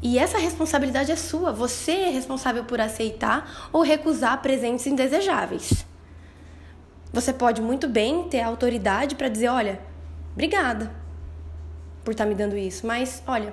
E 0.00 0.16
essa 0.16 0.38
responsabilidade 0.38 1.10
é 1.10 1.16
sua. 1.16 1.52
Você 1.52 1.90
é 1.90 2.10
responsável 2.10 2.64
por 2.64 2.80
aceitar 2.80 3.68
ou 3.72 3.82
recusar 3.82 4.40
presentes 4.40 4.86
indesejáveis. 4.86 5.84
Você 7.12 7.32
pode 7.32 7.60
muito 7.60 7.88
bem 7.88 8.28
ter 8.28 8.40
a 8.40 8.46
autoridade 8.46 9.16
para 9.16 9.28
dizer: 9.28 9.48
olha, 9.48 9.80
obrigada 10.34 10.92
por 12.04 12.12
estar 12.12 12.24
tá 12.24 12.30
me 12.30 12.36
dando 12.36 12.56
isso, 12.56 12.86
mas 12.86 13.20
olha, 13.26 13.52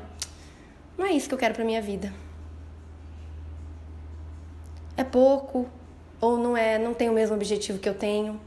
não 0.96 1.06
é 1.06 1.14
isso 1.14 1.28
que 1.28 1.34
eu 1.34 1.40
quero 1.40 1.56
para 1.56 1.66
minha 1.66 1.82
vida. 1.82 2.14
É 4.96 5.04
pouco 5.04 5.68
ou 6.22 6.38
não 6.38 6.56
é, 6.56 6.78
não 6.78 6.94
tem 6.94 7.10
o 7.10 7.14
mesmo 7.14 7.36
objetivo 7.36 7.80
que 7.80 7.90
eu 7.90 7.96
tenho. 7.96 8.40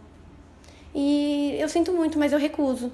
E 0.94 1.56
eu 1.58 1.68
sinto 1.68 1.92
muito, 1.92 2.18
mas 2.18 2.32
eu 2.32 2.38
recuso. 2.38 2.90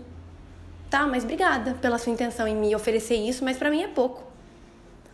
Tá, 0.90 1.06
mas 1.06 1.24
obrigada 1.24 1.74
pela 1.74 1.98
sua 1.98 2.12
intenção 2.12 2.46
em 2.46 2.54
me 2.54 2.74
oferecer 2.74 3.16
isso, 3.16 3.44
mas 3.44 3.56
para 3.56 3.70
mim 3.70 3.82
é 3.82 3.88
pouco. 3.88 4.22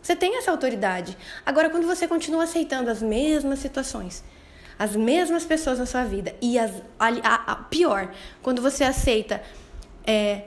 Você 0.01 0.15
tem 0.15 0.37
essa 0.37 0.51
autoridade. 0.51 1.17
Agora, 1.45 1.69
quando 1.69 1.85
você 1.85 2.07
continua 2.07 2.43
aceitando 2.43 2.89
as 2.89 3.01
mesmas 3.01 3.59
situações, 3.59 4.23
as 4.77 4.95
mesmas 4.95 5.45
pessoas 5.45 5.77
na 5.79 5.85
sua 5.85 6.03
vida, 6.03 6.35
e 6.41 6.57
as, 6.57 6.71
a, 6.99 7.07
a, 7.07 7.51
a 7.51 7.55
pior, 7.55 8.11
quando 8.41 8.61
você 8.61 8.83
aceita 8.83 9.41
é, 10.05 10.43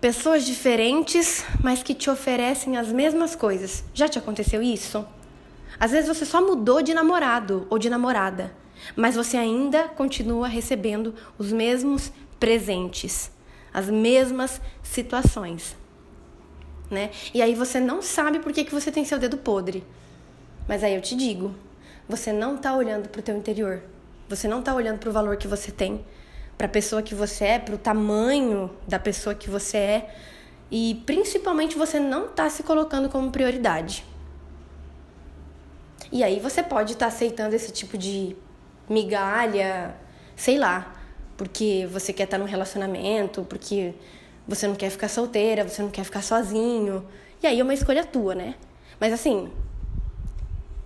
pessoas 0.00 0.44
diferentes, 0.44 1.44
mas 1.62 1.82
que 1.82 1.94
te 1.94 2.10
oferecem 2.10 2.76
as 2.76 2.88
mesmas 2.88 3.34
coisas. 3.34 3.82
Já 3.94 4.08
te 4.08 4.18
aconteceu 4.18 4.62
isso? 4.62 5.06
Às 5.80 5.90
vezes 5.90 6.08
você 6.08 6.26
só 6.26 6.44
mudou 6.44 6.82
de 6.82 6.92
namorado 6.92 7.66
ou 7.70 7.78
de 7.78 7.88
namorada, 7.88 8.52
mas 8.96 9.14
você 9.14 9.36
ainda 9.36 9.88
continua 9.88 10.48
recebendo 10.48 11.14
os 11.38 11.52
mesmos 11.52 12.12
presentes, 12.38 13.30
as 13.72 13.88
mesmas 13.88 14.60
situações 14.82 15.76
né? 16.92 17.10
E 17.32 17.42
aí 17.42 17.54
você 17.54 17.80
não 17.80 18.02
sabe 18.02 18.38
por 18.38 18.52
que, 18.52 18.64
que 18.64 18.74
você 18.74 18.92
tem 18.92 19.04
seu 19.04 19.18
dedo 19.18 19.38
podre. 19.38 19.82
Mas 20.68 20.84
aí 20.84 20.94
eu 20.94 21.00
te 21.00 21.16
digo, 21.16 21.54
você 22.08 22.32
não 22.32 22.56
tá 22.56 22.76
olhando 22.76 23.08
pro 23.08 23.22
teu 23.22 23.36
interior. 23.36 23.82
Você 24.28 24.46
não 24.46 24.62
tá 24.62 24.74
olhando 24.74 24.98
pro 24.98 25.10
valor 25.10 25.36
que 25.36 25.48
você 25.48 25.72
tem, 25.72 26.04
pra 26.56 26.68
pessoa 26.68 27.02
que 27.02 27.14
você 27.14 27.44
é, 27.44 27.58
pro 27.58 27.78
tamanho 27.78 28.70
da 28.86 28.98
pessoa 28.98 29.34
que 29.34 29.50
você 29.50 29.76
é. 29.76 30.14
E 30.70 31.02
principalmente 31.06 31.76
você 31.76 31.98
não 31.98 32.28
tá 32.28 32.48
se 32.48 32.62
colocando 32.62 33.08
como 33.08 33.30
prioridade. 33.32 34.04
E 36.10 36.22
aí 36.22 36.38
você 36.38 36.62
pode 36.62 36.92
estar 36.92 37.06
tá 37.06 37.12
aceitando 37.12 37.56
esse 37.56 37.72
tipo 37.72 37.96
de 37.96 38.36
migalha, 38.88 39.94
sei 40.36 40.58
lá, 40.58 40.94
porque 41.36 41.88
você 41.90 42.12
quer 42.12 42.24
estar 42.24 42.36
tá 42.36 42.42
num 42.42 42.48
relacionamento, 42.48 43.44
porque 43.44 43.94
você 44.46 44.66
não 44.66 44.74
quer 44.74 44.90
ficar 44.90 45.08
solteira, 45.08 45.66
você 45.66 45.82
não 45.82 45.90
quer 45.90 46.04
ficar 46.04 46.22
sozinho. 46.22 47.06
E 47.42 47.46
aí 47.46 47.60
é 47.60 47.62
uma 47.62 47.74
escolha 47.74 48.04
tua, 48.04 48.34
né? 48.34 48.54
Mas 49.00 49.12
assim, 49.12 49.50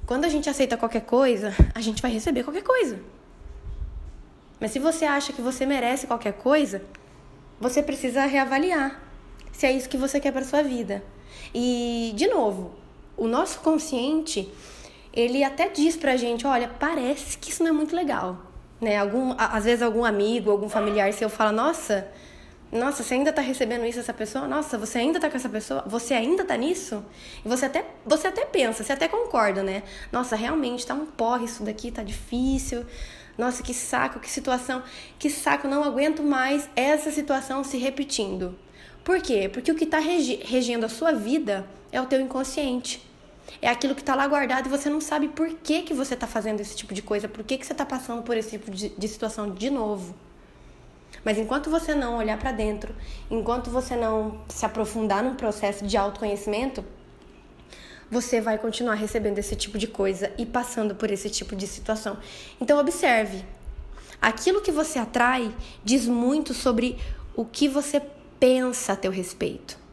quando 0.07 0.25
a 0.25 0.29
gente 0.29 0.49
aceita 0.49 0.77
qualquer 0.77 1.03
coisa, 1.03 1.55
a 1.75 1.81
gente 1.81 2.01
vai 2.01 2.11
receber 2.11 2.45
qualquer 2.45 2.63
coisa. 2.63 3.01
Mas 4.61 4.71
se 4.71 4.79
você 4.79 5.05
acha 5.05 5.33
que 5.33 5.43
você 5.43 5.67
merece 5.67 6.07
qualquer 6.07 6.33
coisa, 6.33 6.83
você 7.61 7.83
precisa 7.83 8.25
reavaliar 8.25 9.03
se 9.53 9.67
é 9.67 9.73
isso 9.73 9.89
que 9.89 9.97
você 9.97 10.21
quer 10.21 10.33
para 10.33 10.45
sua 10.45 10.63
vida. 10.63 11.03
E 11.55 12.13
de 12.15 12.27
novo, 12.27 12.75
o 13.17 13.27
nosso 13.27 13.61
consciente, 13.61 14.51
ele 15.17 15.43
até 15.43 15.69
diz 15.69 15.97
pra 15.97 16.17
gente, 16.17 16.47
olha, 16.47 16.69
parece 16.69 17.39
que 17.39 17.51
isso 17.51 17.63
não 17.63 17.71
é 17.71 17.73
muito 17.73 17.97
legal, 17.97 18.37
né? 18.79 18.99
Algum, 18.99 19.35
às 19.39 19.65
vezes 19.65 19.83
algum 19.83 20.05
amigo, 20.05 20.51
algum 20.51 20.69
familiar 20.69 21.11
seu 21.15 21.31
fala, 21.31 21.51
nossa, 21.51 22.07
nossa, 22.71 23.03
você 23.03 23.15
ainda 23.15 23.33
tá 23.33 23.41
recebendo 23.41 23.87
isso 23.87 23.99
essa 23.99 24.13
pessoa? 24.13 24.47
Nossa, 24.47 24.77
você 24.77 24.99
ainda 24.99 25.19
tá 25.19 25.31
com 25.31 25.37
essa 25.37 25.49
pessoa? 25.49 25.85
Você 25.87 26.13
ainda 26.13 26.45
tá 26.45 26.57
nisso? 26.57 27.03
E 27.43 27.49
você 27.49 27.65
até, 27.65 27.87
você 28.05 28.27
até 28.27 28.45
pensa, 28.45 28.85
você 28.85 28.93
até 28.93 29.09
concorda, 29.09 29.63
né? 29.63 29.83
Nossa, 30.13 30.37
realmente 30.37 30.87
tá 30.87 30.93
um 30.93 31.07
porre 31.07 31.47
isso 31.47 31.63
daqui, 31.63 31.91
tá 31.91 32.03
difícil. 32.03 32.85
Nossa, 33.39 33.63
que 33.63 33.73
saco, 33.73 34.21
que 34.21 34.31
situação, 34.31 34.83
que 35.19 35.31
saco, 35.31 35.69
não 35.69 35.83
aguento 35.83 36.23
mais 36.23 36.69
essa 36.77 37.11
situação 37.11 37.65
se 37.65 37.79
repetindo. 37.79 38.59
Por 39.05 39.23
quê? 39.23 39.49
Porque 39.51 39.71
o 39.71 39.75
que 39.75 39.85
está 39.85 39.99
regi 39.99 40.41
regendo 40.45 40.85
a 40.85 40.89
sua 40.89 41.13
vida 41.13 41.67
é 41.93 42.01
o 42.01 42.07
teu 42.07 42.21
inconsciente. 42.21 43.06
É 43.61 43.69
aquilo 43.69 43.95
que 43.95 44.03
está 44.03 44.15
lá 44.15 44.27
guardado 44.27 44.67
e 44.67 44.69
você 44.69 44.91
não 44.91 45.01
sabe 45.01 45.29
por 45.29 45.49
que, 45.49 45.83
que 45.83 45.95
você 45.95 46.15
está 46.15 46.27
fazendo 46.27 46.61
esse 46.61 46.77
tipo 46.77 46.93
de 46.93 47.03
coisa, 47.03 47.29
por 47.29 47.45
que, 47.45 47.57
que 47.57 47.67
você 47.67 47.73
está 47.73 47.87
passando 47.87 48.23
por 48.23 48.37
esse 48.37 48.51
tipo 48.51 48.71
de, 48.71 48.91
de 48.91 49.09
situação 49.09 49.51
de 49.51 49.71
novo. 49.71 50.15
Mas 51.25 51.39
enquanto 51.39 51.71
você 51.71 51.95
não 51.95 52.17
olhar 52.17 52.39
para 52.39 52.53
dentro, 52.53 52.95
enquanto 53.31 53.71
você 53.71 53.97
não 53.97 54.41
se 54.49 54.65
aprofundar 54.65 55.23
num 55.23 55.35
processo 55.35 55.85
de 55.85 55.97
autoconhecimento, 55.97 56.85
você 58.11 58.41
vai 58.41 58.59
continuar 58.59 58.95
recebendo 58.95 59.39
esse 59.39 59.57
tipo 59.57 59.79
de 59.79 59.89
coisa 59.89 60.33
e 60.39 60.47
passando 60.47 60.95
por 60.95 61.11
esse 61.11 61.29
tipo 61.29 61.57
de 61.57 61.67
situação. 61.67 62.19
Então 62.61 62.79
observe. 62.79 63.45
Aquilo 64.23 64.63
que 64.63 64.71
você 64.71 64.99
atrai 64.99 65.55
diz 65.85 66.07
muito 66.07 66.55
sobre 66.55 66.99
o 67.35 67.45
que 67.45 67.69
você 67.69 68.01
pensa 68.41 68.93
a 68.93 68.97
teu 68.97 69.11
respeito. 69.11 69.86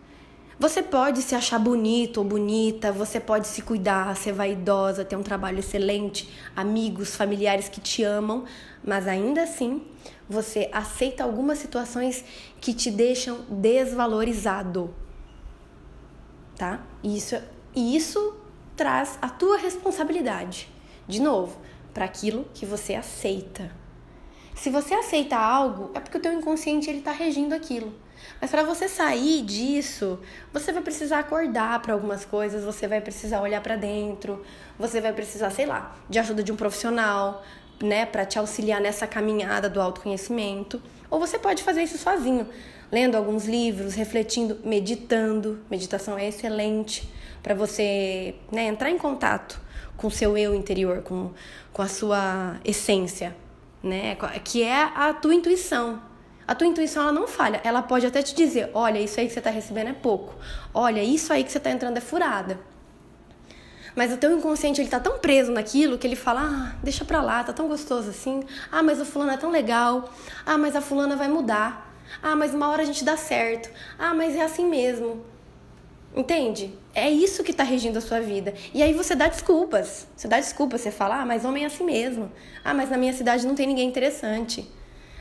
Você 0.64 0.82
pode 0.82 1.22
se 1.22 1.36
achar 1.36 1.60
bonito 1.60 2.20
ou 2.20 2.24
bonita, 2.24 2.90
você 2.90 3.20
pode 3.20 3.48
se 3.48 3.62
cuidar, 3.62 4.16
ser 4.16 4.32
vaidosa, 4.32 5.04
ter 5.04 5.18
um 5.18 5.22
trabalho 5.22 5.60
excelente, 5.60 6.34
amigos, 6.56 7.18
familiares 7.18 7.68
que 7.68 7.82
te 7.82 8.02
amam, 8.02 8.46
mas 8.82 9.06
ainda 9.06 9.44
assim 9.44 9.86
você 10.30 10.70
aceita 10.72 11.22
algumas 11.22 11.58
situações 11.58 12.24
que 12.62 12.74
te 12.74 12.90
deixam 12.90 13.40
desvalorizado. 13.50 14.96
Tá? 16.56 16.82
Isso, 17.04 17.36
e 17.76 17.98
isso 17.98 18.38
traz 18.74 19.20
a 19.22 19.28
tua 19.28 19.58
responsabilidade. 19.58 20.70
De 21.06 21.22
novo, 21.22 21.58
para 21.94 22.06
aquilo 22.06 22.48
que 22.54 22.66
você 22.66 22.96
aceita. 22.96 23.70
Se 24.56 24.70
você 24.70 24.94
aceita 24.94 25.36
algo, 25.36 25.92
é 25.94 26.00
porque 26.00 26.18
o 26.18 26.22
teu 26.22 26.32
inconsciente 26.32 26.90
ele 26.90 27.00
está 27.00 27.12
regindo 27.12 27.52
aquilo. 27.52 28.02
Mas 28.44 28.52
para 28.52 28.64
você 28.64 28.90
sair 28.90 29.42
disso, 29.42 30.20
você 30.52 30.74
vai 30.74 30.82
precisar 30.82 31.20
acordar 31.20 31.82
para 31.82 31.94
algumas 31.94 32.26
coisas, 32.26 32.62
você 32.62 32.90
vai 32.90 33.00
precisar 33.00 33.40
olhar 33.40 33.62
para 33.62 33.78
dentro, 33.78 34.44
você 34.78 35.00
vai 35.00 35.14
precisar, 35.14 35.50
sei 35.50 35.66
lá, 35.66 35.96
de 36.10 36.20
ajuda 36.20 36.44
de 36.44 36.52
um 36.52 36.58
profissional, 36.58 37.42
né, 37.82 38.06
para 38.06 38.26
te 38.26 38.38
auxiliar 38.38 38.82
nessa 38.82 39.08
caminhada 39.08 39.70
do 39.70 39.80
autoconhecimento. 39.80 40.82
Ou 41.10 41.22
você 41.22 41.40
pode 41.40 41.64
fazer 41.64 41.84
isso 41.84 41.98
sozinho, 41.98 42.46
lendo 42.92 43.16
alguns 43.16 43.46
livros, 43.46 43.94
refletindo, 43.94 44.60
meditando. 44.66 45.62
Meditação 45.72 46.18
é 46.18 46.28
excelente 46.28 47.10
para 47.42 47.56
você 47.56 48.36
né, 48.52 48.66
entrar 48.66 48.90
em 48.90 48.98
contato 48.98 49.58
com 49.96 50.08
o 50.08 50.12
seu 50.12 50.38
eu 50.38 50.54
interior, 50.54 51.02
com, 51.02 51.32
com 51.72 51.82
a 51.82 51.88
sua 51.88 52.60
essência, 52.66 53.34
né, 53.82 54.18
que 54.44 54.64
é 54.64 54.84
a 54.84 55.14
tua 55.14 55.34
intuição. 55.34 56.12
A 56.48 56.54
tua 56.54 56.68
intuição 56.68 57.04
ela 57.04 57.12
não 57.12 57.28
falha, 57.28 57.62
ela 57.64 57.82
pode 57.82 58.06
até 58.06 58.22
te 58.22 58.36
dizer: 58.36 58.70
olha, 58.74 59.00
isso 59.00 59.20
aí 59.20 59.28
que 59.28 59.34
você 59.34 59.40
está 59.40 59.50
recebendo 59.50 59.90
é 59.90 59.94
pouco, 59.94 60.36
olha, 60.74 61.02
isso 61.02 61.32
aí 61.32 61.44
que 61.44 61.52
você 61.52 61.58
está 61.58 61.72
entrando 61.72 61.98
é 61.98 62.02
furada. 62.02 62.60
Mas 63.96 64.12
o 64.12 64.18
teu 64.18 64.36
inconsciente 64.36 64.82
ele 64.82 64.90
tá 64.90 65.00
tão 65.00 65.20
preso 65.20 65.52
naquilo 65.52 65.98
que 65.98 66.08
ele 66.08 66.16
fala: 66.16 66.42
"Ah, 66.42 66.76
deixa 66.84 67.06
pra 67.06 67.22
lá, 67.22 67.44
tá 67.44 67.54
tão 67.54 67.68
gostoso 67.68 68.10
assim. 68.10 68.44
Ah, 68.72 68.82
mas 68.82 69.00
o 69.00 69.06
fulano 69.06 69.32
é 69.32 69.38
tão 69.38 69.52
legal. 69.52 70.12
Ah, 70.46 70.58
mas 70.58 70.76
a 70.76 70.82
fulana 70.82 71.16
vai 71.16 71.28
mudar. 71.28 71.94
Ah, 72.22 72.36
mas 72.36 72.54
uma 72.54 72.70
hora 72.70 72.82
a 72.82 72.86
gente 72.86 73.04
dá 73.04 73.16
certo. 73.16 73.70
Ah, 73.98 74.14
mas 74.14 74.36
é 74.36 74.42
assim 74.42 74.66
mesmo. 74.68 75.24
Entende? 76.16 76.74
É 76.94 77.10
isso 77.10 77.44
que 77.44 77.52
está 77.52 77.64
regindo 77.64 77.98
a 77.98 78.02
sua 78.02 78.20
vida. 78.20 78.54
E 78.74 78.84
aí 78.84 78.94
você 78.94 79.16
dá 79.16 79.28
desculpas. 79.28 80.08
Você 80.16 80.28
dá 80.28 80.38
desculpas, 80.38 80.82
você 80.82 80.92
fala, 80.92 81.22
ah, 81.22 81.26
mas 81.26 81.44
homem 81.44 81.64
é 81.64 81.68
assim 81.68 81.84
mesmo. 81.84 82.32
Ah, 82.64 82.74
mas 82.74 82.90
na 82.90 82.98
minha 82.98 83.14
cidade 83.14 83.48
não 83.48 83.56
tem 83.56 83.66
ninguém 83.66 83.88
interessante. 83.88 84.70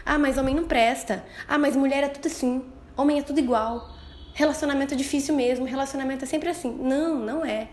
Ah, 0.04 0.18
mas 0.18 0.38
homem 0.38 0.54
não 0.54 0.64
presta. 0.64 1.25
Ah, 1.49 1.59
mas 1.59 1.76
mulher 1.76 2.04
é 2.04 2.09
tudo 2.09 2.26
assim. 2.26 2.64
Homem 2.97 3.18
é 3.18 3.23
tudo 3.23 3.38
igual. 3.38 3.90
Relacionamento 4.35 4.94
é 4.94 4.97
difícil 4.97 5.35
mesmo. 5.35 5.64
Relacionamento 5.64 6.25
é 6.25 6.26
sempre 6.26 6.49
assim. 6.49 6.71
Não, 6.71 7.16
não 7.16 7.44
é. 7.44 7.68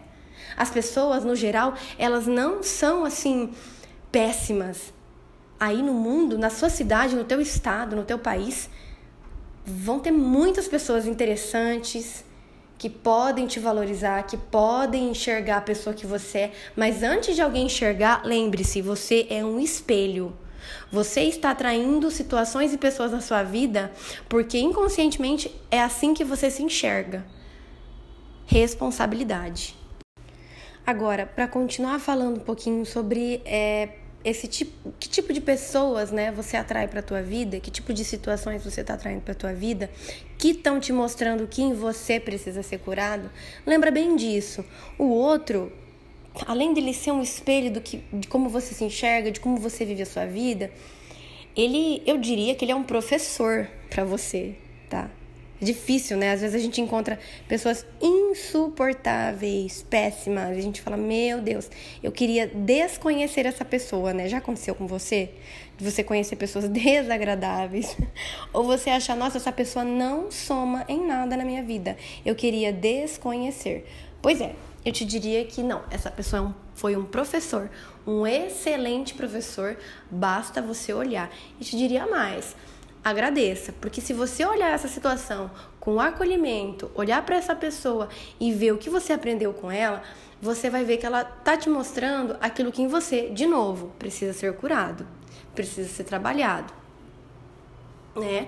As 0.55 0.69
pessoas, 0.69 1.23
no 1.23 1.35
geral, 1.35 1.73
elas 1.97 2.27
não 2.27 2.63
são 2.63 3.05
assim 3.05 3.51
péssimas. 4.11 4.93
Aí 5.59 5.81
no 5.81 5.93
mundo, 5.93 6.37
na 6.37 6.49
sua 6.49 6.69
cidade, 6.69 7.15
no 7.15 7.23
teu 7.23 7.41
estado, 7.41 7.95
no 7.95 8.03
teu 8.03 8.17
país, 8.17 8.69
vão 9.65 9.99
ter 9.99 10.11
muitas 10.11 10.67
pessoas 10.67 11.05
interessantes, 11.05 12.23
que 12.77 12.89
podem 12.89 13.45
te 13.45 13.59
valorizar, 13.59 14.23
que 14.23 14.37
podem 14.37 15.09
enxergar 15.09 15.57
a 15.57 15.61
pessoa 15.61 15.93
que 15.93 16.07
você 16.07 16.37
é, 16.37 16.51
mas 16.77 17.03
antes 17.03 17.35
de 17.35 17.41
alguém 17.41 17.65
enxergar, 17.65 18.21
lembre-se, 18.23 18.81
você 18.81 19.27
é 19.29 19.43
um 19.43 19.59
espelho. 19.59 20.33
Você 20.91 21.21
está 21.21 21.51
atraindo 21.51 22.09
situações 22.11 22.73
e 22.73 22.77
pessoas 22.77 23.11
na 23.11 23.21
sua 23.21 23.43
vida 23.43 23.91
porque 24.27 24.57
inconscientemente 24.57 25.53
é 25.69 25.81
assim 25.81 26.13
que 26.13 26.23
você 26.23 26.49
se 26.49 26.63
enxerga. 26.63 27.25
Responsabilidade. 28.45 29.75
Agora, 30.85 31.25
para 31.25 31.47
continuar 31.47 31.99
falando 31.99 32.37
um 32.37 32.43
pouquinho 32.43 32.83
sobre 32.83 33.41
é, 33.45 33.89
esse 34.23 34.47
tipo, 34.47 34.91
que 34.99 35.07
tipo 35.07 35.31
de 35.31 35.39
pessoas, 35.39 36.11
né, 36.11 36.31
você 36.31 36.57
atrai 36.57 36.87
para 36.87 37.01
tua 37.01 37.21
vida, 37.21 37.59
que 37.59 37.71
tipo 37.71 37.93
de 37.93 38.03
situações 38.03 38.63
você 38.63 38.81
está 38.81 38.95
atraindo 38.95 39.21
para 39.21 39.33
tua 39.33 39.53
vida, 39.53 39.89
que 40.37 40.49
estão 40.49 40.79
te 40.79 40.91
mostrando 40.91 41.47
que 41.47 41.61
em 41.61 41.73
você 41.73 42.19
precisa 42.19 42.63
ser 42.63 42.79
curado. 42.79 43.29
Lembra 43.65 43.91
bem 43.91 44.15
disso. 44.15 44.65
O 44.97 45.05
outro, 45.05 45.71
além 46.47 46.73
dele 46.73 46.93
ser 46.93 47.11
um 47.11 47.21
espelho 47.21 47.71
do 47.71 47.81
que, 47.81 48.03
de 48.11 48.27
como 48.27 48.49
você 48.49 48.73
se 48.73 48.83
enxerga, 48.83 49.31
de 49.31 49.39
como 49.39 49.57
você 49.57 49.85
vive 49.85 50.01
a 50.01 50.05
sua 50.05 50.25
vida, 50.25 50.71
ele, 51.55 52.01
eu 52.05 52.17
diria 52.17 52.55
que 52.55 52.63
ele 52.65 52.71
é 52.71 52.75
um 52.75 52.83
professor 52.83 53.67
para 53.89 54.03
você, 54.03 54.55
tá? 54.89 55.09
É 55.61 55.65
difícil, 55.65 56.15
né? 56.15 56.31
Às 56.31 56.39
vezes 56.39 56.55
a 56.55 56.63
gente 56.63 56.79
encontra 56.79 57.19
pessoas 57.47 57.85
insuportáveis, 58.01 59.85
péssimas, 59.89 60.55
e 60.55 60.59
a 60.59 60.61
gente 60.61 60.81
fala: 60.81 60.95
Meu 60.95 61.41
Deus, 61.41 61.69
eu 62.01 62.13
queria 62.13 62.47
desconhecer 62.47 63.45
essa 63.45 63.65
pessoa, 63.65 64.13
né? 64.13 64.29
Já 64.29 64.37
aconteceu 64.37 64.73
com 64.73 64.87
você? 64.87 65.31
De 65.77 65.83
você 65.83 66.01
conhecer 66.01 66.37
pessoas 66.37 66.67
desagradáveis? 66.69 67.97
Ou 68.53 68.63
você 68.63 68.89
achar: 68.89 69.17
Nossa, 69.17 69.35
essa 69.35 69.51
pessoa 69.51 69.83
não 69.83 70.31
soma 70.31 70.85
em 70.87 71.05
nada 71.05 71.35
na 71.35 71.43
minha 71.43 71.61
vida, 71.61 71.97
eu 72.25 72.35
queria 72.35 72.71
desconhecer. 72.71 73.85
Pois 74.21 74.39
é, 74.39 74.53
eu 74.85 74.91
te 74.91 75.05
diria 75.05 75.43
que 75.45 75.61
não, 75.61 75.81
essa 75.89 76.09
pessoa 76.09 76.39
é 76.39 76.45
um, 76.45 76.53
foi 76.73 76.95
um 76.95 77.03
professor, 77.03 77.69
um 78.07 78.25
excelente 78.25 79.13
professor, 79.13 79.77
basta 80.09 80.61
você 80.61 80.93
olhar. 80.93 81.29
E 81.59 81.65
te 81.65 81.77
diria 81.77 82.07
mais 82.07 82.55
agradeça, 83.03 83.73
porque 83.79 84.01
se 84.01 84.13
você 84.13 84.45
olhar 84.45 84.71
essa 84.71 84.87
situação 84.87 85.49
com 85.79 85.99
acolhimento, 85.99 86.91
olhar 86.93 87.25
para 87.25 87.37
essa 87.37 87.55
pessoa 87.55 88.09
e 88.39 88.51
ver 88.51 88.73
o 88.73 88.77
que 88.77 88.89
você 88.89 89.13
aprendeu 89.13 89.53
com 89.53 89.71
ela, 89.71 90.03
você 90.41 90.69
vai 90.69 90.83
ver 90.83 90.97
que 90.97 91.05
ela 91.05 91.23
tá 91.23 91.57
te 91.57 91.69
mostrando 91.69 92.35
aquilo 92.41 92.71
que 92.71 92.81
em 92.81 92.87
você, 92.87 93.29
de 93.29 93.45
novo, 93.45 93.91
precisa 93.97 94.33
ser 94.33 94.53
curado, 94.53 95.07
precisa 95.55 95.89
ser 95.89 96.03
trabalhado, 96.03 96.73
né? 98.15 98.47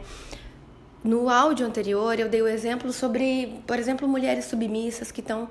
No 1.03 1.29
áudio 1.29 1.65
anterior 1.65 2.19
eu 2.19 2.29
dei 2.29 2.41
o 2.43 2.47
exemplo 2.47 2.93
sobre, 2.93 3.59
por 3.65 3.79
exemplo, 3.79 4.07
mulheres 4.07 4.45
submissas 4.45 5.11
que 5.11 5.19
estão 5.19 5.50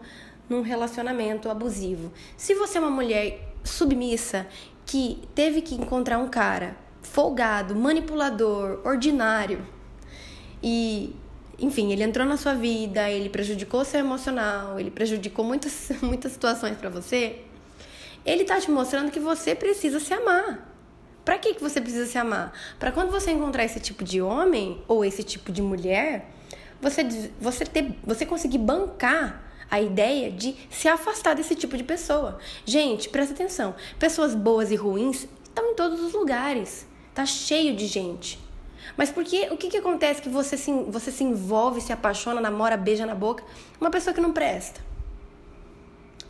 num 0.51 0.61
relacionamento 0.61 1.49
abusivo. 1.49 2.13
Se 2.37 2.55
você 2.55 2.77
é 2.77 2.81
uma 2.81 2.91
mulher 2.91 3.55
submissa 3.65 4.47
que 4.85 5.23
teve 5.35 5.63
que 5.63 5.77
encontrar 5.77 6.19
um 6.19 6.29
cara 6.29 6.77
folgado, 7.01 7.77
manipulador, 7.77 8.81
ordinário. 8.85 9.65
E, 10.63 11.15
enfim, 11.59 11.93
ele 11.93 12.03
entrou 12.03 12.27
na 12.27 12.37
sua 12.37 12.55
vida, 12.55 13.09
ele 13.09 13.29
prejudicou 13.29 13.85
seu 13.85 14.01
emocional, 14.01 14.79
ele 14.79 14.91
prejudicou 14.91 15.45
muitas, 15.45 15.91
muitas 16.03 16.33
situações 16.33 16.77
para 16.77 16.91
você. 16.91 17.43
Ele 18.27 18.45
tá 18.45 18.61
te 18.61 18.71
mostrando 18.71 19.11
que 19.11 19.21
você 19.21 19.55
precisa 19.55 20.01
se 20.01 20.13
amar. 20.13 20.67
Para 21.25 21.39
que 21.39 21.55
que 21.55 21.63
você 21.63 21.81
precisa 21.81 22.07
se 22.07 22.19
amar? 22.19 22.53
Para 22.79 22.91
quando 22.91 23.11
você 23.11 23.31
encontrar 23.31 23.65
esse 23.65 23.79
tipo 23.79 24.03
de 24.03 24.21
homem 24.21 24.83
ou 24.89 25.05
esse 25.05 25.23
tipo 25.23 25.53
de 25.53 25.63
mulher, 25.63 26.29
você 26.81 27.31
você 27.41 27.65
ter, 27.65 27.95
você 28.03 28.27
conseguir 28.27 28.59
bancar 28.59 29.50
a 29.71 29.81
ideia 29.81 30.31
de 30.31 30.57
se 30.69 30.89
afastar 30.89 31.35
desse 31.35 31.55
tipo 31.55 31.77
de 31.77 31.85
pessoa. 31.85 32.39
Gente, 32.65 33.09
presta 33.09 33.33
atenção. 33.33 33.75
Pessoas 33.99 34.35
boas 34.35 34.71
e 34.71 34.77
ruins 34.77 35.29
estão 35.45 35.71
em 35.71 35.75
todos 35.75 36.01
os 36.01 36.13
lugares. 36.13 36.87
Tá 37.15 37.25
cheio 37.25 37.77
de 37.77 37.87
gente. 37.87 38.39
Mas 38.97 39.11
porque 39.11 39.49
o 39.51 39.57
que, 39.57 39.69
que 39.69 39.77
acontece 39.77 40.21
que 40.21 40.29
você 40.29 40.57
se, 40.57 40.73
você 40.89 41.13
se 41.13 41.23
envolve, 41.23 41.81
se 41.81 41.93
apaixona, 41.93 42.41
namora, 42.41 42.77
beija 42.77 43.07
na 43.07 43.15
boca? 43.15 43.45
Uma 43.81 43.91
pessoa 43.91 44.13
que 44.13 44.21
não 44.21 44.33
presta. 44.33 44.81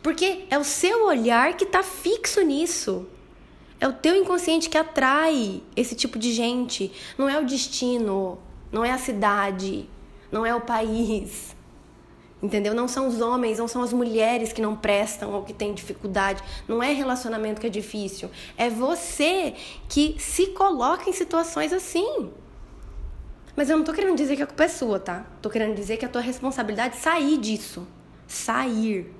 Porque 0.03 0.45
é 0.49 0.57
o 0.57 0.63
seu 0.63 1.05
olhar 1.05 1.55
que 1.55 1.65
tá 1.65 1.83
fixo 1.83 2.41
nisso. 2.41 3.07
É 3.79 3.87
o 3.87 3.93
teu 3.93 4.15
inconsciente 4.15 4.69
que 4.69 4.77
atrai 4.77 5.63
esse 5.75 5.95
tipo 5.95 6.19
de 6.19 6.31
gente. 6.31 6.91
Não 7.17 7.27
é 7.27 7.39
o 7.39 7.45
destino, 7.45 8.39
não 8.71 8.85
é 8.85 8.91
a 8.91 8.97
cidade, 8.97 9.89
não 10.31 10.45
é 10.45 10.53
o 10.53 10.61
país. 10.61 11.55
Entendeu? 12.41 12.73
Não 12.73 12.87
são 12.87 13.07
os 13.07 13.21
homens, 13.21 13.59
não 13.59 13.67
são 13.67 13.83
as 13.83 13.93
mulheres 13.93 14.51
que 14.51 14.61
não 14.61 14.75
prestam 14.75 15.31
ou 15.33 15.43
que 15.43 15.53
têm 15.53 15.73
dificuldade. 15.73 16.41
Não 16.67 16.81
é 16.81 16.91
relacionamento 16.91 17.61
que 17.61 17.67
é 17.67 17.69
difícil. 17.69 18.31
É 18.57 18.69
você 18.69 19.53
que 19.87 20.15
se 20.17 20.47
coloca 20.47 21.07
em 21.07 21.13
situações 21.13 21.71
assim. 21.71 22.31
Mas 23.55 23.69
eu 23.69 23.77
não 23.77 23.83
tô 23.83 23.93
querendo 23.93 24.15
dizer 24.15 24.35
que 24.35 24.41
a 24.41 24.47
culpa 24.47 24.63
é 24.63 24.67
sua, 24.67 24.99
tá? 24.99 25.25
Tô 25.41 25.49
querendo 25.49 25.75
dizer 25.75 25.97
que 25.97 26.05
a 26.05 26.09
tua 26.09 26.21
responsabilidade 26.21 26.95
é 26.95 26.99
sair 26.99 27.37
disso. 27.37 27.87
Sair. 28.25 29.13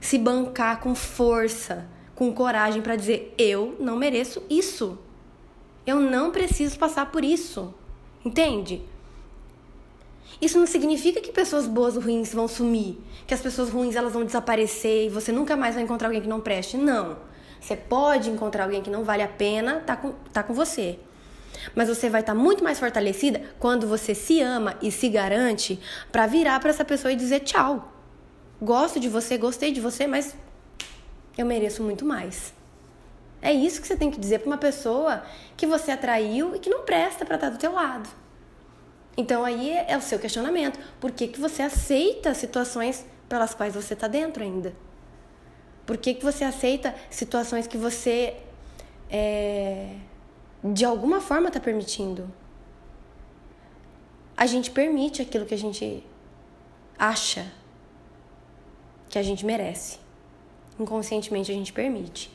Se 0.00 0.16
bancar 0.16 0.80
com 0.80 0.94
força, 0.94 1.88
com 2.14 2.32
coragem 2.32 2.80
para 2.80 2.94
dizer: 2.94 3.34
eu 3.36 3.76
não 3.80 3.96
mereço 3.96 4.42
isso. 4.48 4.98
Eu 5.84 5.98
não 5.98 6.30
preciso 6.30 6.78
passar 6.78 7.10
por 7.10 7.24
isso. 7.24 7.74
Entende? 8.24 8.82
Isso 10.40 10.58
não 10.58 10.66
significa 10.66 11.20
que 11.20 11.32
pessoas 11.32 11.66
boas 11.66 11.96
ou 11.96 12.02
ruins 12.02 12.32
vão 12.32 12.48
sumir, 12.48 12.98
que 13.26 13.34
as 13.34 13.40
pessoas 13.40 13.70
ruins 13.70 13.96
elas 13.96 14.12
vão 14.12 14.24
desaparecer 14.24 15.06
e 15.06 15.08
você 15.08 15.32
nunca 15.32 15.56
mais 15.56 15.74
vai 15.74 15.84
encontrar 15.84 16.08
alguém 16.08 16.22
que 16.22 16.28
não 16.28 16.40
preste. 16.40 16.76
Não. 16.76 17.16
Você 17.60 17.76
pode 17.76 18.28
encontrar 18.28 18.64
alguém 18.64 18.82
que 18.82 18.90
não 18.90 19.04
vale 19.04 19.22
a 19.22 19.28
pena 19.28 19.80
tá 19.80 19.96
com, 19.96 20.12
tá 20.32 20.42
com 20.42 20.52
você. 20.52 20.98
Mas 21.74 21.88
você 21.88 22.10
vai 22.10 22.20
estar 22.20 22.34
tá 22.34 22.38
muito 22.38 22.62
mais 22.62 22.78
fortalecida 22.78 23.40
quando 23.58 23.86
você 23.86 24.14
se 24.14 24.40
ama 24.40 24.76
e 24.82 24.90
se 24.90 25.08
garante 25.08 25.80
para 26.12 26.26
virar 26.26 26.60
para 26.60 26.70
essa 26.70 26.84
pessoa 26.84 27.12
e 27.12 27.16
dizer 27.16 27.40
tchau. 27.40 27.92
Gosto 28.60 29.00
de 29.00 29.08
você, 29.08 29.38
gostei 29.38 29.72
de 29.72 29.80
você, 29.80 30.06
mas 30.06 30.36
eu 31.38 31.46
mereço 31.46 31.82
muito 31.82 32.04
mais. 32.04 32.52
É 33.40 33.52
isso 33.52 33.80
que 33.80 33.86
você 33.86 33.96
tem 33.96 34.10
que 34.10 34.18
dizer 34.18 34.40
para 34.40 34.46
uma 34.46 34.58
pessoa 34.58 35.22
que 35.56 35.66
você 35.66 35.90
atraiu 35.90 36.54
e 36.56 36.58
que 36.58 36.70
não 36.70 36.82
presta 36.82 37.24
para 37.24 37.36
estar 37.36 37.50
do 37.50 37.58
teu 37.58 37.72
lado. 37.72 38.08
Então 39.16 39.44
aí 39.44 39.70
é 39.70 39.96
o 39.96 40.00
seu 40.00 40.18
questionamento. 40.18 40.78
Por 41.00 41.10
que, 41.12 41.28
que 41.28 41.40
você 41.40 41.62
aceita 41.62 42.34
situações 42.34 43.04
pelas 43.28 43.54
quais 43.54 43.74
você 43.74 43.94
está 43.94 44.08
dentro 44.08 44.42
ainda? 44.42 44.74
Por 45.86 45.96
que, 45.96 46.14
que 46.14 46.24
você 46.24 46.44
aceita 46.44 46.94
situações 47.10 47.66
que 47.66 47.76
você 47.76 48.36
é, 49.10 49.94
de 50.62 50.84
alguma 50.84 51.20
forma 51.20 51.48
está 51.48 51.60
permitindo? 51.60 52.30
A 54.36 54.46
gente 54.46 54.70
permite 54.70 55.22
aquilo 55.22 55.46
que 55.46 55.54
a 55.54 55.58
gente 55.58 56.04
acha 56.98 57.52
que 59.08 59.18
a 59.18 59.22
gente 59.22 59.46
merece. 59.46 59.98
Inconscientemente 60.78 61.52
a 61.52 61.54
gente 61.54 61.72
permite. 61.72 62.32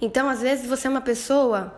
Então, 0.00 0.28
às 0.28 0.42
vezes, 0.42 0.68
você 0.68 0.86
é 0.86 0.90
uma 0.90 1.00
pessoa 1.00 1.74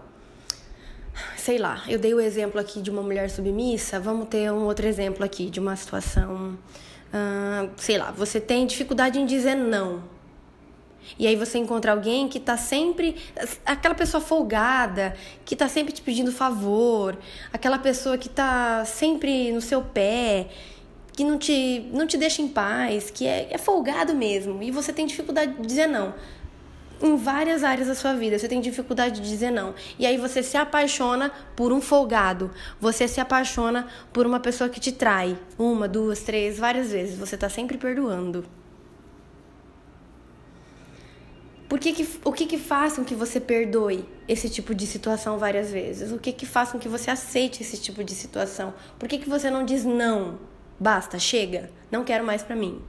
sei 1.40 1.58
lá, 1.58 1.82
eu 1.88 1.98
dei 1.98 2.12
o 2.12 2.20
exemplo 2.20 2.60
aqui 2.60 2.80
de 2.80 2.90
uma 2.90 3.02
mulher 3.02 3.30
submissa, 3.30 3.98
vamos 3.98 4.28
ter 4.28 4.52
um 4.52 4.64
outro 4.64 4.86
exemplo 4.86 5.24
aqui 5.24 5.48
de 5.48 5.58
uma 5.58 5.74
situação, 5.74 6.58
uh, 7.12 7.70
sei 7.76 7.96
lá, 7.96 8.10
você 8.10 8.38
tem 8.38 8.66
dificuldade 8.66 9.18
em 9.18 9.26
dizer 9.26 9.54
não. 9.54 10.02
E 11.18 11.26
aí 11.26 11.34
você 11.34 11.58
encontra 11.58 11.92
alguém 11.92 12.28
que 12.28 12.38
tá 12.38 12.56
sempre. 12.56 13.16
Aquela 13.64 13.94
pessoa 13.94 14.20
folgada, 14.20 15.16
que 15.44 15.56
tá 15.56 15.66
sempre 15.66 15.92
te 15.92 16.02
pedindo 16.02 16.30
favor, 16.30 17.18
aquela 17.52 17.78
pessoa 17.78 18.16
que 18.16 18.28
tá 18.28 18.84
sempre 18.84 19.50
no 19.50 19.60
seu 19.60 19.82
pé, 19.82 20.48
que 21.12 21.24
não 21.24 21.38
te, 21.38 21.88
não 21.92 22.06
te 22.06 22.16
deixa 22.16 22.42
em 22.42 22.48
paz, 22.48 23.10
que 23.10 23.26
é, 23.26 23.48
é 23.50 23.58
folgado 23.58 24.14
mesmo, 24.14 24.62
e 24.62 24.70
você 24.70 24.92
tem 24.92 25.06
dificuldade 25.06 25.54
de 25.54 25.66
dizer 25.66 25.86
não. 25.86 26.14
Em 27.02 27.16
várias 27.16 27.64
áreas 27.64 27.88
da 27.88 27.94
sua 27.94 28.14
vida. 28.14 28.38
Você 28.38 28.48
tem 28.48 28.60
dificuldade 28.60 29.20
de 29.20 29.28
dizer 29.28 29.50
não. 29.50 29.74
E 29.98 30.06
aí 30.06 30.16
você 30.16 30.42
se 30.42 30.56
apaixona 30.56 31.32
por 31.56 31.72
um 31.72 31.80
folgado. 31.80 32.50
Você 32.80 33.08
se 33.08 33.20
apaixona 33.20 33.88
por 34.12 34.26
uma 34.26 34.40
pessoa 34.40 34.68
que 34.68 34.80
te 34.80 34.92
trai. 34.92 35.38
Uma, 35.58 35.88
duas, 35.88 36.22
três, 36.22 36.58
várias 36.58 36.92
vezes. 36.92 37.18
Você 37.18 37.34
está 37.34 37.48
sempre 37.48 37.78
perdoando. 37.78 38.44
Por 41.70 41.78
que 41.78 41.92
que, 41.92 42.08
o 42.24 42.32
que 42.32 42.46
que 42.46 42.58
faz 42.58 42.96
com 42.96 43.04
que 43.04 43.14
você 43.14 43.38
perdoe 43.38 44.04
esse 44.26 44.50
tipo 44.50 44.74
de 44.74 44.88
situação 44.88 45.38
várias 45.38 45.70
vezes? 45.70 46.10
O 46.10 46.18
que 46.18 46.32
que 46.32 46.44
faz 46.44 46.72
com 46.72 46.80
que 46.80 46.88
você 46.88 47.12
aceite 47.12 47.62
esse 47.62 47.80
tipo 47.80 48.02
de 48.02 48.12
situação? 48.12 48.74
Por 48.98 49.08
que 49.08 49.18
que 49.18 49.28
você 49.28 49.48
não 49.48 49.64
diz 49.64 49.84
não? 49.84 50.40
Basta, 50.80 51.16
chega, 51.16 51.70
não 51.88 52.02
quero 52.02 52.24
mais 52.24 52.42
para 52.42 52.56
mim. 52.56 52.82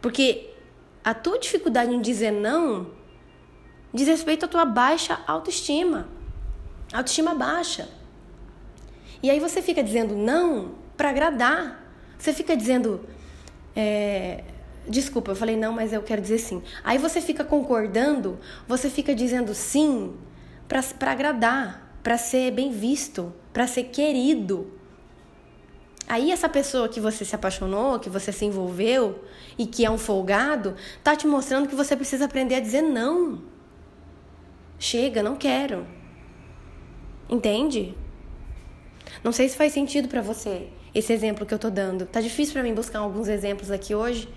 Porque 0.00 0.53
a 1.04 1.12
tua 1.12 1.38
dificuldade 1.38 1.94
em 1.94 2.00
dizer 2.00 2.30
não 2.30 2.86
diz 3.92 4.08
respeito 4.08 4.44
à 4.44 4.48
tua 4.48 4.64
baixa 4.64 5.20
autoestima. 5.26 6.08
Autoestima 6.92 7.34
baixa. 7.34 7.88
E 9.22 9.30
aí 9.30 9.38
você 9.38 9.62
fica 9.62 9.82
dizendo 9.82 10.16
não 10.16 10.74
para 10.96 11.10
agradar. 11.10 11.80
Você 12.18 12.32
fica 12.32 12.56
dizendo. 12.56 13.06
É, 13.76 14.44
Desculpa, 14.86 15.30
eu 15.30 15.36
falei 15.36 15.56
não, 15.56 15.72
mas 15.72 15.92
eu 15.92 16.02
quero 16.02 16.20
dizer 16.20 16.38
sim. 16.38 16.62
Aí 16.82 16.98
você 16.98 17.20
fica 17.20 17.42
concordando, 17.42 18.38
você 18.68 18.90
fica 18.90 19.14
dizendo 19.14 19.54
sim 19.54 20.14
para 20.68 21.10
agradar, 21.10 21.98
para 22.02 22.18
ser 22.18 22.50
bem 22.50 22.70
visto, 22.70 23.32
para 23.50 23.66
ser 23.66 23.84
querido. 23.84 24.73
Aí 26.06 26.30
essa 26.30 26.48
pessoa 26.48 26.88
que 26.88 27.00
você 27.00 27.24
se 27.24 27.34
apaixonou, 27.34 27.98
que 27.98 28.10
você 28.10 28.30
se 28.30 28.44
envolveu 28.44 29.24
e 29.56 29.66
que 29.66 29.84
é 29.84 29.90
um 29.90 29.96
folgado, 29.96 30.76
tá 31.02 31.16
te 31.16 31.26
mostrando 31.26 31.68
que 31.68 31.74
você 31.74 31.96
precisa 31.96 32.26
aprender 32.26 32.56
a 32.56 32.60
dizer 32.60 32.82
não. 32.82 33.42
Chega, 34.78 35.22
não 35.22 35.34
quero. 35.34 35.86
Entende? 37.28 37.96
Não 39.22 39.32
sei 39.32 39.48
se 39.48 39.56
faz 39.56 39.72
sentido 39.72 40.08
para 40.08 40.20
você 40.20 40.68
esse 40.94 41.12
exemplo 41.12 41.46
que 41.46 41.54
eu 41.54 41.58
tô 41.58 41.70
dando. 41.70 42.06
Tá 42.06 42.20
difícil 42.20 42.52
para 42.52 42.62
mim 42.62 42.74
buscar 42.74 42.98
alguns 42.98 43.26
exemplos 43.26 43.70
aqui 43.70 43.94
hoje. 43.94 44.28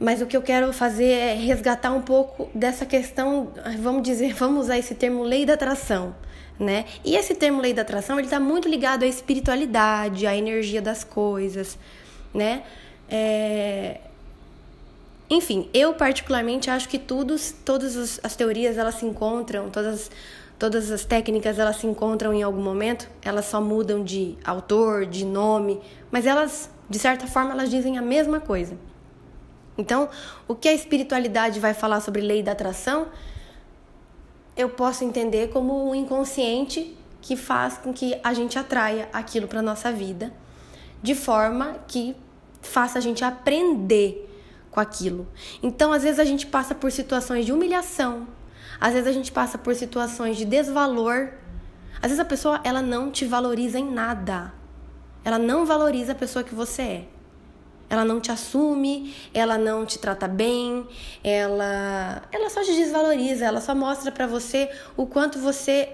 Mas 0.00 0.22
o 0.22 0.26
que 0.26 0.34
eu 0.34 0.40
quero 0.40 0.72
fazer 0.72 1.10
é 1.10 1.34
resgatar 1.34 1.92
um 1.92 2.00
pouco 2.00 2.48
dessa 2.54 2.86
questão, 2.86 3.52
vamos 3.80 4.02
dizer, 4.02 4.32
vamos 4.34 4.64
usar 4.64 4.78
esse 4.78 4.94
termo 4.94 5.22
lei 5.22 5.44
da 5.44 5.52
atração, 5.52 6.14
né? 6.58 6.86
E 7.04 7.14
esse 7.14 7.34
termo 7.34 7.60
lei 7.60 7.74
da 7.74 7.82
atração, 7.82 8.18
ele 8.18 8.26
está 8.26 8.40
muito 8.40 8.66
ligado 8.66 9.02
à 9.02 9.06
espiritualidade, 9.06 10.26
à 10.26 10.34
energia 10.34 10.80
das 10.80 11.04
coisas, 11.04 11.78
né? 12.32 12.62
É... 13.10 14.00
Enfim, 15.28 15.68
eu 15.74 15.92
particularmente 15.92 16.70
acho 16.70 16.88
que 16.88 16.98
todos, 16.98 17.54
todas 17.62 18.18
as 18.22 18.34
teorias 18.34 18.78
elas 18.78 18.94
se 18.94 19.04
encontram, 19.04 19.68
todas, 19.68 20.10
todas 20.58 20.90
as 20.90 21.04
técnicas 21.04 21.58
elas 21.58 21.76
se 21.76 21.86
encontram 21.86 22.32
em 22.32 22.42
algum 22.42 22.62
momento, 22.62 23.06
elas 23.22 23.44
só 23.44 23.60
mudam 23.60 24.02
de 24.02 24.34
autor, 24.44 25.04
de 25.04 25.26
nome, 25.26 25.78
mas 26.10 26.24
elas, 26.24 26.70
de 26.88 26.98
certa 26.98 27.26
forma, 27.26 27.52
elas 27.52 27.68
dizem 27.68 27.98
a 27.98 28.02
mesma 28.02 28.40
coisa. 28.40 28.76
Então, 29.78 30.08
o 30.46 30.54
que 30.54 30.68
a 30.68 30.72
espiritualidade 30.72 31.58
vai 31.58 31.72
falar 31.72 32.00
sobre 32.00 32.20
lei 32.20 32.42
da 32.42 32.52
atração, 32.52 33.08
eu 34.56 34.68
posso 34.68 35.04
entender 35.04 35.48
como 35.48 35.88
um 35.88 35.94
inconsciente 35.94 36.96
que 37.20 37.36
faz 37.36 37.78
com 37.78 37.92
que 37.92 38.18
a 38.22 38.32
gente 38.34 38.58
atraia 38.58 39.08
aquilo 39.12 39.46
para 39.46 39.62
nossa 39.62 39.92
vida, 39.92 40.32
de 41.02 41.14
forma 41.14 41.76
que 41.86 42.16
faça 42.60 42.98
a 42.98 43.00
gente 43.00 43.24
aprender 43.24 44.28
com 44.70 44.80
aquilo. 44.80 45.26
Então, 45.62 45.92
às 45.92 46.02
vezes 46.02 46.18
a 46.18 46.24
gente 46.24 46.46
passa 46.46 46.74
por 46.74 46.92
situações 46.92 47.46
de 47.46 47.52
humilhação, 47.52 48.26
às 48.80 48.94
vezes 48.94 49.06
a 49.08 49.12
gente 49.12 49.30
passa 49.30 49.58
por 49.58 49.74
situações 49.74 50.38
de 50.38 50.46
desvalor. 50.46 51.28
Às 51.96 52.10
vezes 52.10 52.18
a 52.18 52.24
pessoa 52.24 52.60
ela 52.64 52.80
não 52.80 53.10
te 53.10 53.26
valoriza 53.26 53.78
em 53.78 53.90
nada. 53.90 54.54
Ela 55.22 55.38
não 55.38 55.66
valoriza 55.66 56.12
a 56.12 56.14
pessoa 56.14 56.42
que 56.42 56.54
você 56.54 56.82
é. 56.82 57.08
Ela 57.90 58.04
não 58.04 58.20
te 58.20 58.30
assume, 58.30 59.14
ela 59.34 59.58
não 59.58 59.84
te 59.84 59.98
trata 59.98 60.28
bem, 60.28 60.86
ela 61.24 62.22
ela 62.30 62.48
só 62.48 62.62
te 62.62 62.72
desvaloriza, 62.72 63.44
ela 63.44 63.60
só 63.60 63.74
mostra 63.74 64.12
para 64.12 64.28
você 64.28 64.70
o 64.96 65.06
quanto 65.06 65.40
você, 65.40 65.88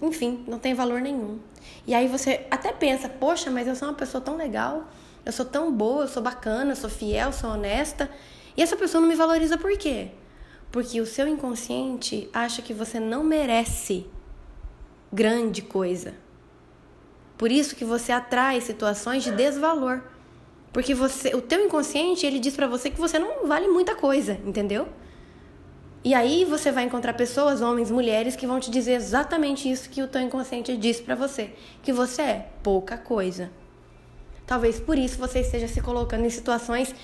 enfim, 0.00 0.42
não 0.48 0.58
tem 0.58 0.72
valor 0.72 1.00
nenhum. 1.00 1.38
E 1.86 1.94
aí 1.94 2.08
você 2.08 2.46
até 2.50 2.72
pensa, 2.72 3.08
poxa, 3.08 3.50
mas 3.50 3.68
eu 3.68 3.76
sou 3.76 3.88
uma 3.88 3.94
pessoa 3.94 4.20
tão 4.20 4.36
legal, 4.36 4.88
eu 5.26 5.32
sou 5.32 5.44
tão 5.44 5.70
boa, 5.70 6.04
eu 6.04 6.08
sou 6.08 6.22
bacana, 6.22 6.72
eu 6.72 6.76
sou 6.76 6.88
fiel, 6.88 7.32
sou 7.32 7.50
honesta, 7.50 8.10
e 8.56 8.62
essa 8.62 8.76
pessoa 8.76 9.02
não 9.02 9.08
me 9.08 9.14
valoriza 9.14 9.58
por 9.58 9.76
quê? 9.76 10.12
Porque 10.72 11.00
o 11.00 11.06
seu 11.06 11.28
inconsciente 11.28 12.30
acha 12.32 12.62
que 12.62 12.72
você 12.72 12.98
não 12.98 13.22
merece 13.22 14.06
grande 15.12 15.62
coisa. 15.62 16.14
Por 17.36 17.52
isso 17.52 17.76
que 17.76 17.84
você 17.84 18.12
atrai 18.12 18.60
situações 18.60 19.22
de 19.22 19.30
desvalor. 19.30 20.02
Porque 20.72 20.94
você, 20.94 21.34
o 21.34 21.40
teu 21.40 21.64
inconsciente, 21.64 22.26
ele 22.26 22.38
diz 22.38 22.54
para 22.54 22.66
você 22.66 22.90
que 22.90 23.00
você 23.00 23.18
não 23.18 23.46
vale 23.46 23.68
muita 23.68 23.94
coisa, 23.94 24.38
entendeu? 24.44 24.88
E 26.04 26.14
aí 26.14 26.44
você 26.44 26.70
vai 26.70 26.84
encontrar 26.84 27.14
pessoas, 27.14 27.60
homens, 27.60 27.90
mulheres, 27.90 28.36
que 28.36 28.46
vão 28.46 28.60
te 28.60 28.70
dizer 28.70 28.92
exatamente 28.92 29.68
isso 29.70 29.90
que 29.90 30.02
o 30.02 30.06
teu 30.06 30.20
inconsciente 30.20 30.76
diz 30.76 31.00
para 31.00 31.14
você, 31.14 31.50
que 31.82 31.92
você 31.92 32.22
é 32.22 32.48
pouca 32.62 32.96
coisa. 32.96 33.50
Talvez 34.46 34.78
por 34.78 34.96
isso 34.96 35.18
você 35.18 35.40
esteja 35.40 35.66
se 35.66 35.80
colocando 35.80 36.24
em 36.24 36.30
situações 36.30 36.94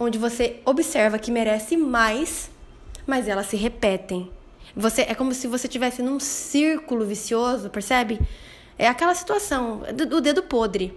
onde 0.00 0.18
você 0.18 0.60
observa 0.64 1.18
que 1.18 1.30
merece 1.30 1.76
mais, 1.76 2.50
mas 3.06 3.28
elas 3.28 3.46
se 3.46 3.56
repetem. 3.56 4.30
Você 4.74 5.02
é 5.02 5.14
como 5.14 5.32
se 5.32 5.46
você 5.46 5.66
estivesse 5.66 6.02
num 6.02 6.18
círculo 6.18 7.04
vicioso, 7.04 7.70
percebe? 7.70 8.18
É 8.76 8.88
aquela 8.88 9.14
situação 9.14 9.82
do 10.08 10.20
dedo 10.20 10.42
podre. 10.42 10.96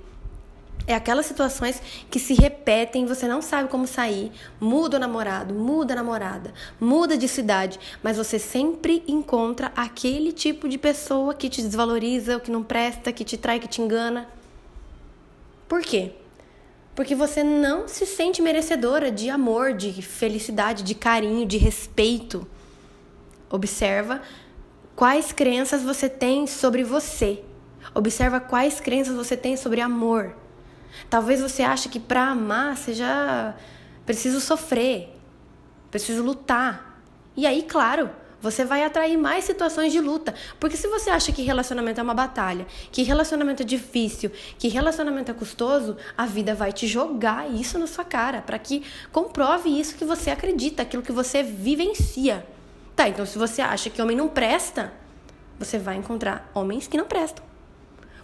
É 0.88 0.96
aquelas 0.96 1.26
situações 1.26 1.82
que 2.10 2.20
se 2.20 2.34
repetem, 2.34 3.06
você 3.06 3.28
não 3.28 3.42
sabe 3.42 3.70
como 3.70 3.86
sair. 3.86 4.32
Muda 4.60 4.98
o 4.98 5.00
namorado, 5.00 5.54
muda 5.54 5.94
a 5.94 5.96
namorada, 5.96 6.54
muda 6.80 7.18
de 7.18 7.28
cidade, 7.28 7.80
mas 8.02 8.18
você 8.18 8.40
sempre 8.40 9.04
encontra 9.08 9.72
aquele 9.76 10.32
tipo 10.32 10.68
de 10.68 10.78
pessoa 10.78 11.34
que 11.34 11.50
te 11.50 11.62
desvaloriza, 11.62 12.40
que 12.40 12.52
não 12.52 12.64
presta, 12.64 13.12
que 13.12 13.24
te 13.24 13.38
trai, 13.38 13.60
que 13.60 13.68
te 13.68 13.82
engana. 13.82 14.28
Por 15.68 15.82
quê? 15.82 16.14
Porque 16.96 17.16
você 17.16 17.44
não 17.44 17.88
se 17.88 18.06
sente 18.06 18.42
merecedora 18.42 19.12
de 19.12 19.30
amor, 19.30 19.74
de 19.74 20.02
felicidade, 20.02 20.84
de 20.84 20.94
carinho, 20.94 21.46
de 21.46 21.58
respeito. 21.58 22.46
Observa 23.50 24.22
quais 24.96 25.32
crenças 25.32 25.84
você 25.84 26.10
tem 26.10 26.46
sobre 26.48 26.84
você. 26.84 27.44
Observa 27.94 28.40
quais 28.40 28.80
crenças 28.80 29.16
você 29.16 29.38
tem 29.38 29.56
sobre 29.56 29.80
amor. 29.80 30.36
Talvez 31.10 31.42
você 31.42 31.64
ache 31.64 31.90
que 31.90 32.00
para 32.00 32.30
amar 32.30 32.78
seja 32.78 33.56
preciso 34.06 34.40
sofrer, 34.40 35.16
preciso 35.90 36.24
lutar. 36.24 37.02
E 37.36 37.46
aí, 37.46 37.64
claro, 37.64 38.10
você 38.42 38.66
vai 38.66 38.84
atrair 38.84 39.18
mais 39.18 39.46
situações 39.46 39.92
de 39.92 40.02
luta. 40.02 40.34
Porque 40.60 40.76
se 40.76 40.88
você 40.88 41.10
acha 41.10 41.32
que 41.32 41.44
relacionamento 41.44 42.00
é 42.00 42.04
uma 42.04 42.14
batalha, 42.14 42.66
que 42.92 43.04
relacionamento 43.04 43.62
é 43.62 43.66
difícil, 43.66 44.32
que 44.58 44.68
relacionamento 44.68 45.30
é 45.30 45.34
custoso, 45.34 45.96
a 46.18 46.26
vida 46.26 46.56
vai 46.56 46.74
te 46.74 46.88
jogar 46.88 47.50
isso 47.50 47.78
na 47.78 47.88
sua 47.88 48.04
cara, 48.04 48.42
para 48.42 48.58
que 48.58 48.84
comprove 49.12 49.70
isso 49.70 49.96
que 49.96 50.04
você 50.04 50.32
acredita, 50.32 50.82
aquilo 50.82 51.04
que 51.04 51.12
você 51.12 51.44
vivencia. 51.44 52.46
Tá, 52.96 53.08
então 53.08 53.26
se 53.26 53.38
você 53.38 53.62
acha 53.62 53.90
que 53.90 54.02
homem 54.02 54.18
não 54.18 54.28
presta, 54.28 54.92
você 55.60 55.78
vai 55.78 55.96
encontrar 55.96 56.50
homens 56.54 56.88
que 56.88 56.98
não 56.98 57.06
prestam. 57.06 57.51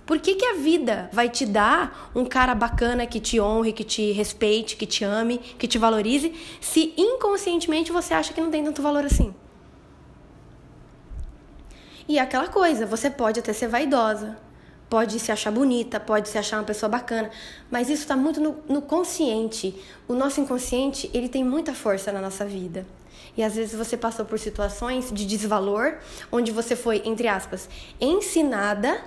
Por 0.07 0.19
que, 0.19 0.35
que 0.35 0.45
a 0.45 0.53
vida 0.53 1.09
vai 1.11 1.27
te 1.27 1.45
dar 1.45 2.09
um 2.15 2.23
cara 2.23 2.55
bacana 2.55 3.05
que 3.05 3.19
te 3.19 3.41
honre, 3.41 3.73
que 3.73 3.83
te 3.83 4.13
respeite, 4.13 4.77
que 4.77 4.85
te 4.85 5.03
ame, 5.03 5.37
que 5.37 5.67
te 5.67 5.77
valorize, 5.77 6.33
se 6.61 6.93
inconscientemente 6.95 7.91
você 7.91 8.13
acha 8.13 8.33
que 8.33 8.39
não 8.39 8.49
tem 8.49 8.63
tanto 8.63 8.81
valor 8.81 9.03
assim? 9.03 9.35
E 12.07 12.17
é 12.17 12.21
aquela 12.21 12.47
coisa, 12.47 12.85
você 12.85 13.09
pode 13.09 13.41
até 13.41 13.51
ser 13.51 13.67
vaidosa, 13.67 14.37
pode 14.89 15.19
se 15.19 15.29
achar 15.29 15.51
bonita, 15.51 15.99
pode 15.99 16.29
se 16.29 16.37
achar 16.37 16.59
uma 16.59 16.63
pessoa 16.63 16.89
bacana, 16.89 17.29
mas 17.69 17.89
isso 17.89 18.03
está 18.03 18.15
muito 18.15 18.39
no, 18.39 18.55
no, 18.69 18.81
consciente. 18.81 19.75
O 20.07 20.13
nosso 20.13 20.39
inconsciente, 20.39 21.11
ele 21.13 21.27
tem 21.27 21.43
muita 21.43 21.73
força 21.73 22.13
na 22.13 22.21
nossa 22.21 22.45
vida. 22.45 22.85
E 23.35 23.43
às 23.43 23.57
vezes 23.57 23.77
você 23.77 23.97
passou 23.97 24.23
por 24.23 24.39
situações 24.39 25.11
de 25.11 25.25
desvalor, 25.25 25.97
onde 26.31 26.49
você 26.49 26.77
foi, 26.77 27.01
entre 27.03 27.27
aspas, 27.27 27.67
ensinada 27.99 29.03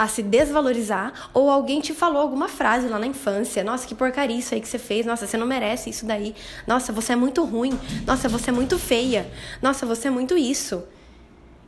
a 0.00 0.08
se 0.08 0.22
desvalorizar 0.22 1.12
ou 1.34 1.50
alguém 1.50 1.78
te 1.78 1.92
falou 1.92 2.22
alguma 2.22 2.48
frase 2.48 2.88
lá 2.88 2.98
na 2.98 3.06
infância. 3.06 3.62
Nossa, 3.62 3.86
que 3.86 3.94
porcaria 3.94 4.38
isso 4.38 4.54
aí 4.54 4.60
que 4.62 4.66
você 4.66 4.78
fez. 4.78 5.04
Nossa, 5.04 5.26
você 5.26 5.36
não 5.36 5.46
merece 5.46 5.90
isso 5.90 6.06
daí. 6.06 6.34
Nossa, 6.66 6.90
você 6.90 7.12
é 7.12 7.16
muito 7.16 7.44
ruim. 7.44 7.78
Nossa, 8.06 8.26
você 8.26 8.48
é 8.48 8.52
muito 8.52 8.78
feia. 8.78 9.30
Nossa, 9.60 9.84
você 9.84 10.08
é 10.08 10.10
muito 10.10 10.38
isso. 10.38 10.82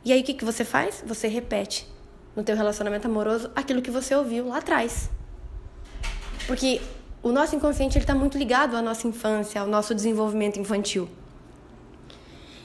E 0.03 0.11
aí 0.11 0.21
o 0.21 0.23
que, 0.23 0.33
que 0.33 0.43
você 0.43 0.65
faz? 0.65 1.03
Você 1.05 1.27
repete 1.27 1.87
no 2.35 2.43
teu 2.43 2.55
relacionamento 2.55 3.07
amoroso 3.07 3.51
aquilo 3.55 3.83
que 3.83 3.91
você 3.91 4.15
ouviu 4.15 4.47
lá 4.47 4.57
atrás. 4.57 5.11
Porque 6.47 6.81
o 7.21 7.31
nosso 7.31 7.55
inconsciente 7.55 7.99
está 7.99 8.15
muito 8.15 8.35
ligado 8.35 8.75
à 8.75 8.81
nossa 8.81 9.07
infância, 9.07 9.61
ao 9.61 9.67
nosso 9.67 9.93
desenvolvimento 9.93 10.59
infantil. 10.59 11.07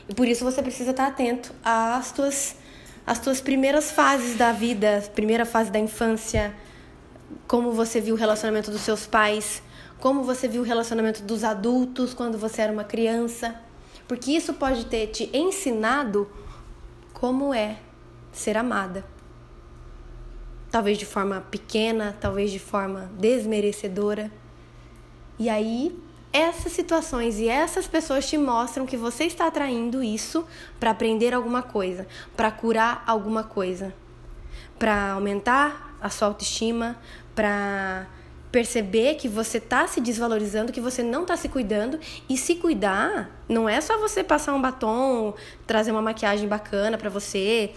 E 0.09 0.15
por 0.15 0.27
isso 0.27 0.47
você 0.47 0.63
precisa 0.63 0.93
estar 0.93 1.09
atento 1.09 1.55
às 1.63 2.11
tuas, 2.11 2.57
às 3.09 3.19
tuas 3.19 3.41
primeiras 3.41 3.91
fases 3.91 4.37
da 4.37 4.53
vida, 4.53 5.03
primeira 5.15 5.47
fase 5.47 5.73
da 5.73 5.79
infância, 5.79 6.55
como 7.47 7.73
você 7.73 8.03
viu 8.03 8.15
o 8.15 8.19
relacionamento 8.19 8.71
dos 8.71 8.83
seus 8.83 9.07
pais, 9.07 9.63
como 9.99 10.23
você 10.25 10.47
viu 10.47 10.61
o 10.61 10.65
relacionamento 10.65 11.23
dos 11.23 11.43
adultos 11.43 12.13
quando 12.13 12.37
você 12.37 12.61
era 12.61 12.71
uma 12.71 12.85
criança, 12.85 13.59
porque 14.07 14.33
isso 14.33 14.53
pode 14.53 14.85
ter 14.85 15.07
te 15.07 15.31
ensinado 15.33 16.31
como 17.15 17.55
é 17.55 17.79
ser 18.31 18.59
amada. 18.59 19.07
Talvez 20.71 20.99
de 20.99 21.07
forma 21.07 21.41
pequena, 21.41 22.15
talvez 22.21 22.51
de 22.51 22.59
forma 22.59 23.11
desmerecedora. 23.19 24.31
E 25.39 25.49
aí 25.49 25.99
essas 26.39 26.73
situações 26.73 27.39
e 27.39 27.49
essas 27.49 27.89
pessoas 27.89 28.29
te 28.29 28.39
mostram 28.39 28.87
que 28.87 28.97
você 28.97 29.25
está 29.25 29.49
atraindo 29.49 30.03
isso 30.03 30.47
para 30.79 30.93
aprender 30.93 31.35
alguma 31.35 31.63
coisa, 31.63 32.07
para 32.37 32.51
curar 32.51 33.03
alguma 33.07 33.43
coisa, 33.43 33.93
para 34.79 35.13
aumentar 35.13 35.97
a 36.01 36.09
sua 36.09 36.29
autoestima, 36.29 36.97
para 37.35 38.07
perceber 38.53 39.17
que 39.17 39.29
você 39.29 39.59
está 39.59 39.87
se 39.89 40.01
desvalorizando, 40.01 40.73
que 40.73 40.81
você 40.81 41.03
não 41.03 41.23
está 41.23 41.37
se 41.37 41.49
cuidando. 41.49 41.99
E 42.29 42.37
se 42.37 42.55
cuidar 42.55 43.31
não 43.49 43.69
é 43.69 43.81
só 43.81 43.99
você 43.99 44.23
passar 44.23 44.55
um 44.55 44.63
batom, 44.63 45.35
trazer 45.67 45.91
uma 45.91 46.03
maquiagem 46.03 46.49
bacana 46.49 46.97
para 46.97 47.11
você, 47.11 47.73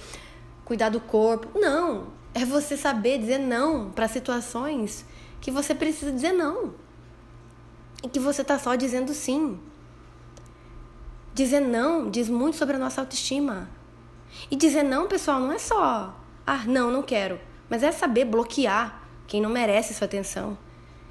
cuidar 0.64 0.90
do 0.90 1.00
corpo, 1.00 1.60
não, 1.60 2.08
é 2.34 2.46
você 2.46 2.78
saber 2.78 3.18
dizer 3.18 3.40
não 3.40 3.90
para 3.90 4.08
situações 4.08 5.04
que 5.42 5.50
você 5.50 5.74
precisa 5.74 6.12
dizer 6.12 6.32
não 6.32 6.76
e 8.04 8.10
que 8.10 8.20
você 8.20 8.42
está 8.42 8.58
só 8.58 8.76
dizendo 8.76 9.14
sim. 9.14 9.60
Dizer 11.34 11.62
não 11.62 12.10
diz 12.10 12.30
muito 12.30 12.58
sobre 12.58 12.76
a 12.76 12.80
nossa 12.80 13.02
autoestima. 13.02 13.70
E 14.50 14.56
dizer 14.56 14.84
não, 14.84 15.08
pessoal, 15.08 15.40
não 15.40 15.52
é 15.52 15.60
só, 15.60 16.18
ah, 16.46 16.64
não, 16.66 16.92
não 16.92 17.04
quero, 17.04 17.40
mas 17.70 17.84
é 17.84 17.92
saber 17.92 18.26
bloquear 18.26 19.04
quem 19.28 19.42
não 19.42 19.50
merece 19.50 19.94
sua 19.94 20.06
atenção. 20.06 20.58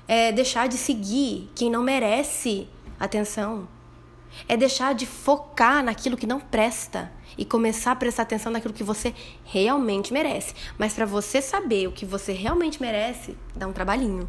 É 0.08 0.32
deixar 0.32 0.68
de 0.68 0.76
seguir 0.76 1.50
quem 1.54 1.70
não 1.70 1.82
merece 1.82 2.68
atenção. 2.98 3.68
É 4.48 4.56
deixar 4.56 4.94
de 4.94 5.06
focar 5.06 5.82
naquilo 5.82 6.16
que 6.16 6.26
não 6.26 6.40
presta 6.40 7.12
e 7.36 7.44
começar 7.44 7.92
a 7.92 7.96
prestar 7.96 8.22
atenção 8.22 8.52
naquilo 8.52 8.74
que 8.74 8.84
você 8.84 9.14
realmente 9.44 10.12
merece. 10.12 10.54
Mas 10.78 10.94
para 10.94 11.06
você 11.06 11.40
saber 11.40 11.88
o 11.88 11.92
que 11.92 12.06
você 12.06 12.32
realmente 12.32 12.80
merece, 12.80 13.36
dá 13.54 13.66
um 13.66 13.72
trabalhinho. 13.72 14.28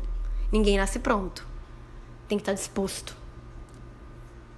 Ninguém 0.52 0.78
nasce 0.78 1.00
pronto 1.00 1.51
tem 2.32 2.38
que 2.38 2.44
estar 2.44 2.54
disposto. 2.54 3.13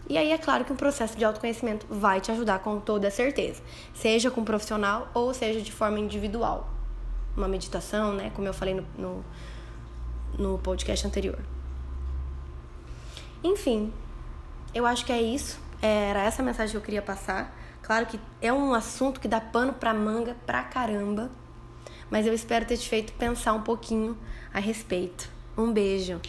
E 0.07 0.15
aí 0.15 0.31
é 0.31 0.38
claro 0.38 0.63
que 0.63 0.71
um 0.71 0.75
processo 0.75 1.17
de 1.17 1.25
autoconhecimento 1.25 1.88
vai 1.89 2.21
te 2.21 2.31
ajudar 2.31 2.59
com 2.59 2.79
toda 2.79 3.09
certeza, 3.09 3.63
seja 3.95 4.29
com 4.29 4.41
um 4.41 4.45
profissional 4.45 5.09
ou 5.12 5.33
seja 5.33 5.59
de 5.59 5.71
forma 5.71 5.97
individual. 5.97 6.69
Uma 7.36 7.47
meditação, 7.47 8.13
né, 8.13 8.31
como 8.36 8.47
eu 8.47 8.53
falei 8.53 8.75
no, 8.75 8.86
no, 8.95 9.25
no 10.38 10.59
podcast 10.59 11.07
anterior. 11.07 11.39
Enfim, 13.43 13.91
eu 14.75 14.86
acho 14.86 15.03
que 15.03 15.12
é 15.12 15.21
isso. 15.21 15.59
Era 15.81 16.23
essa 16.23 16.43
mensagem 16.43 16.71
que 16.71 16.77
eu 16.77 16.81
queria 16.81 17.01
passar. 17.01 17.57
Claro 17.81 18.05
que 18.05 18.19
é 18.39 18.53
um 18.53 18.75
assunto 18.75 19.19
que 19.19 19.27
dá 19.27 19.41
pano 19.41 19.73
pra 19.73 19.95
manga 19.95 20.38
pra 20.45 20.62
caramba, 20.63 21.31
mas 22.12 22.27
eu 22.27 22.33
espero 22.36 22.65
ter 22.65 22.77
te 22.77 22.88
feito 22.88 23.13
pensar 23.13 23.53
um 23.53 23.63
pouquinho 23.63 24.15
a 24.53 24.59
respeito. 24.59 25.27
Um 25.57 25.73
beijo. 25.73 26.21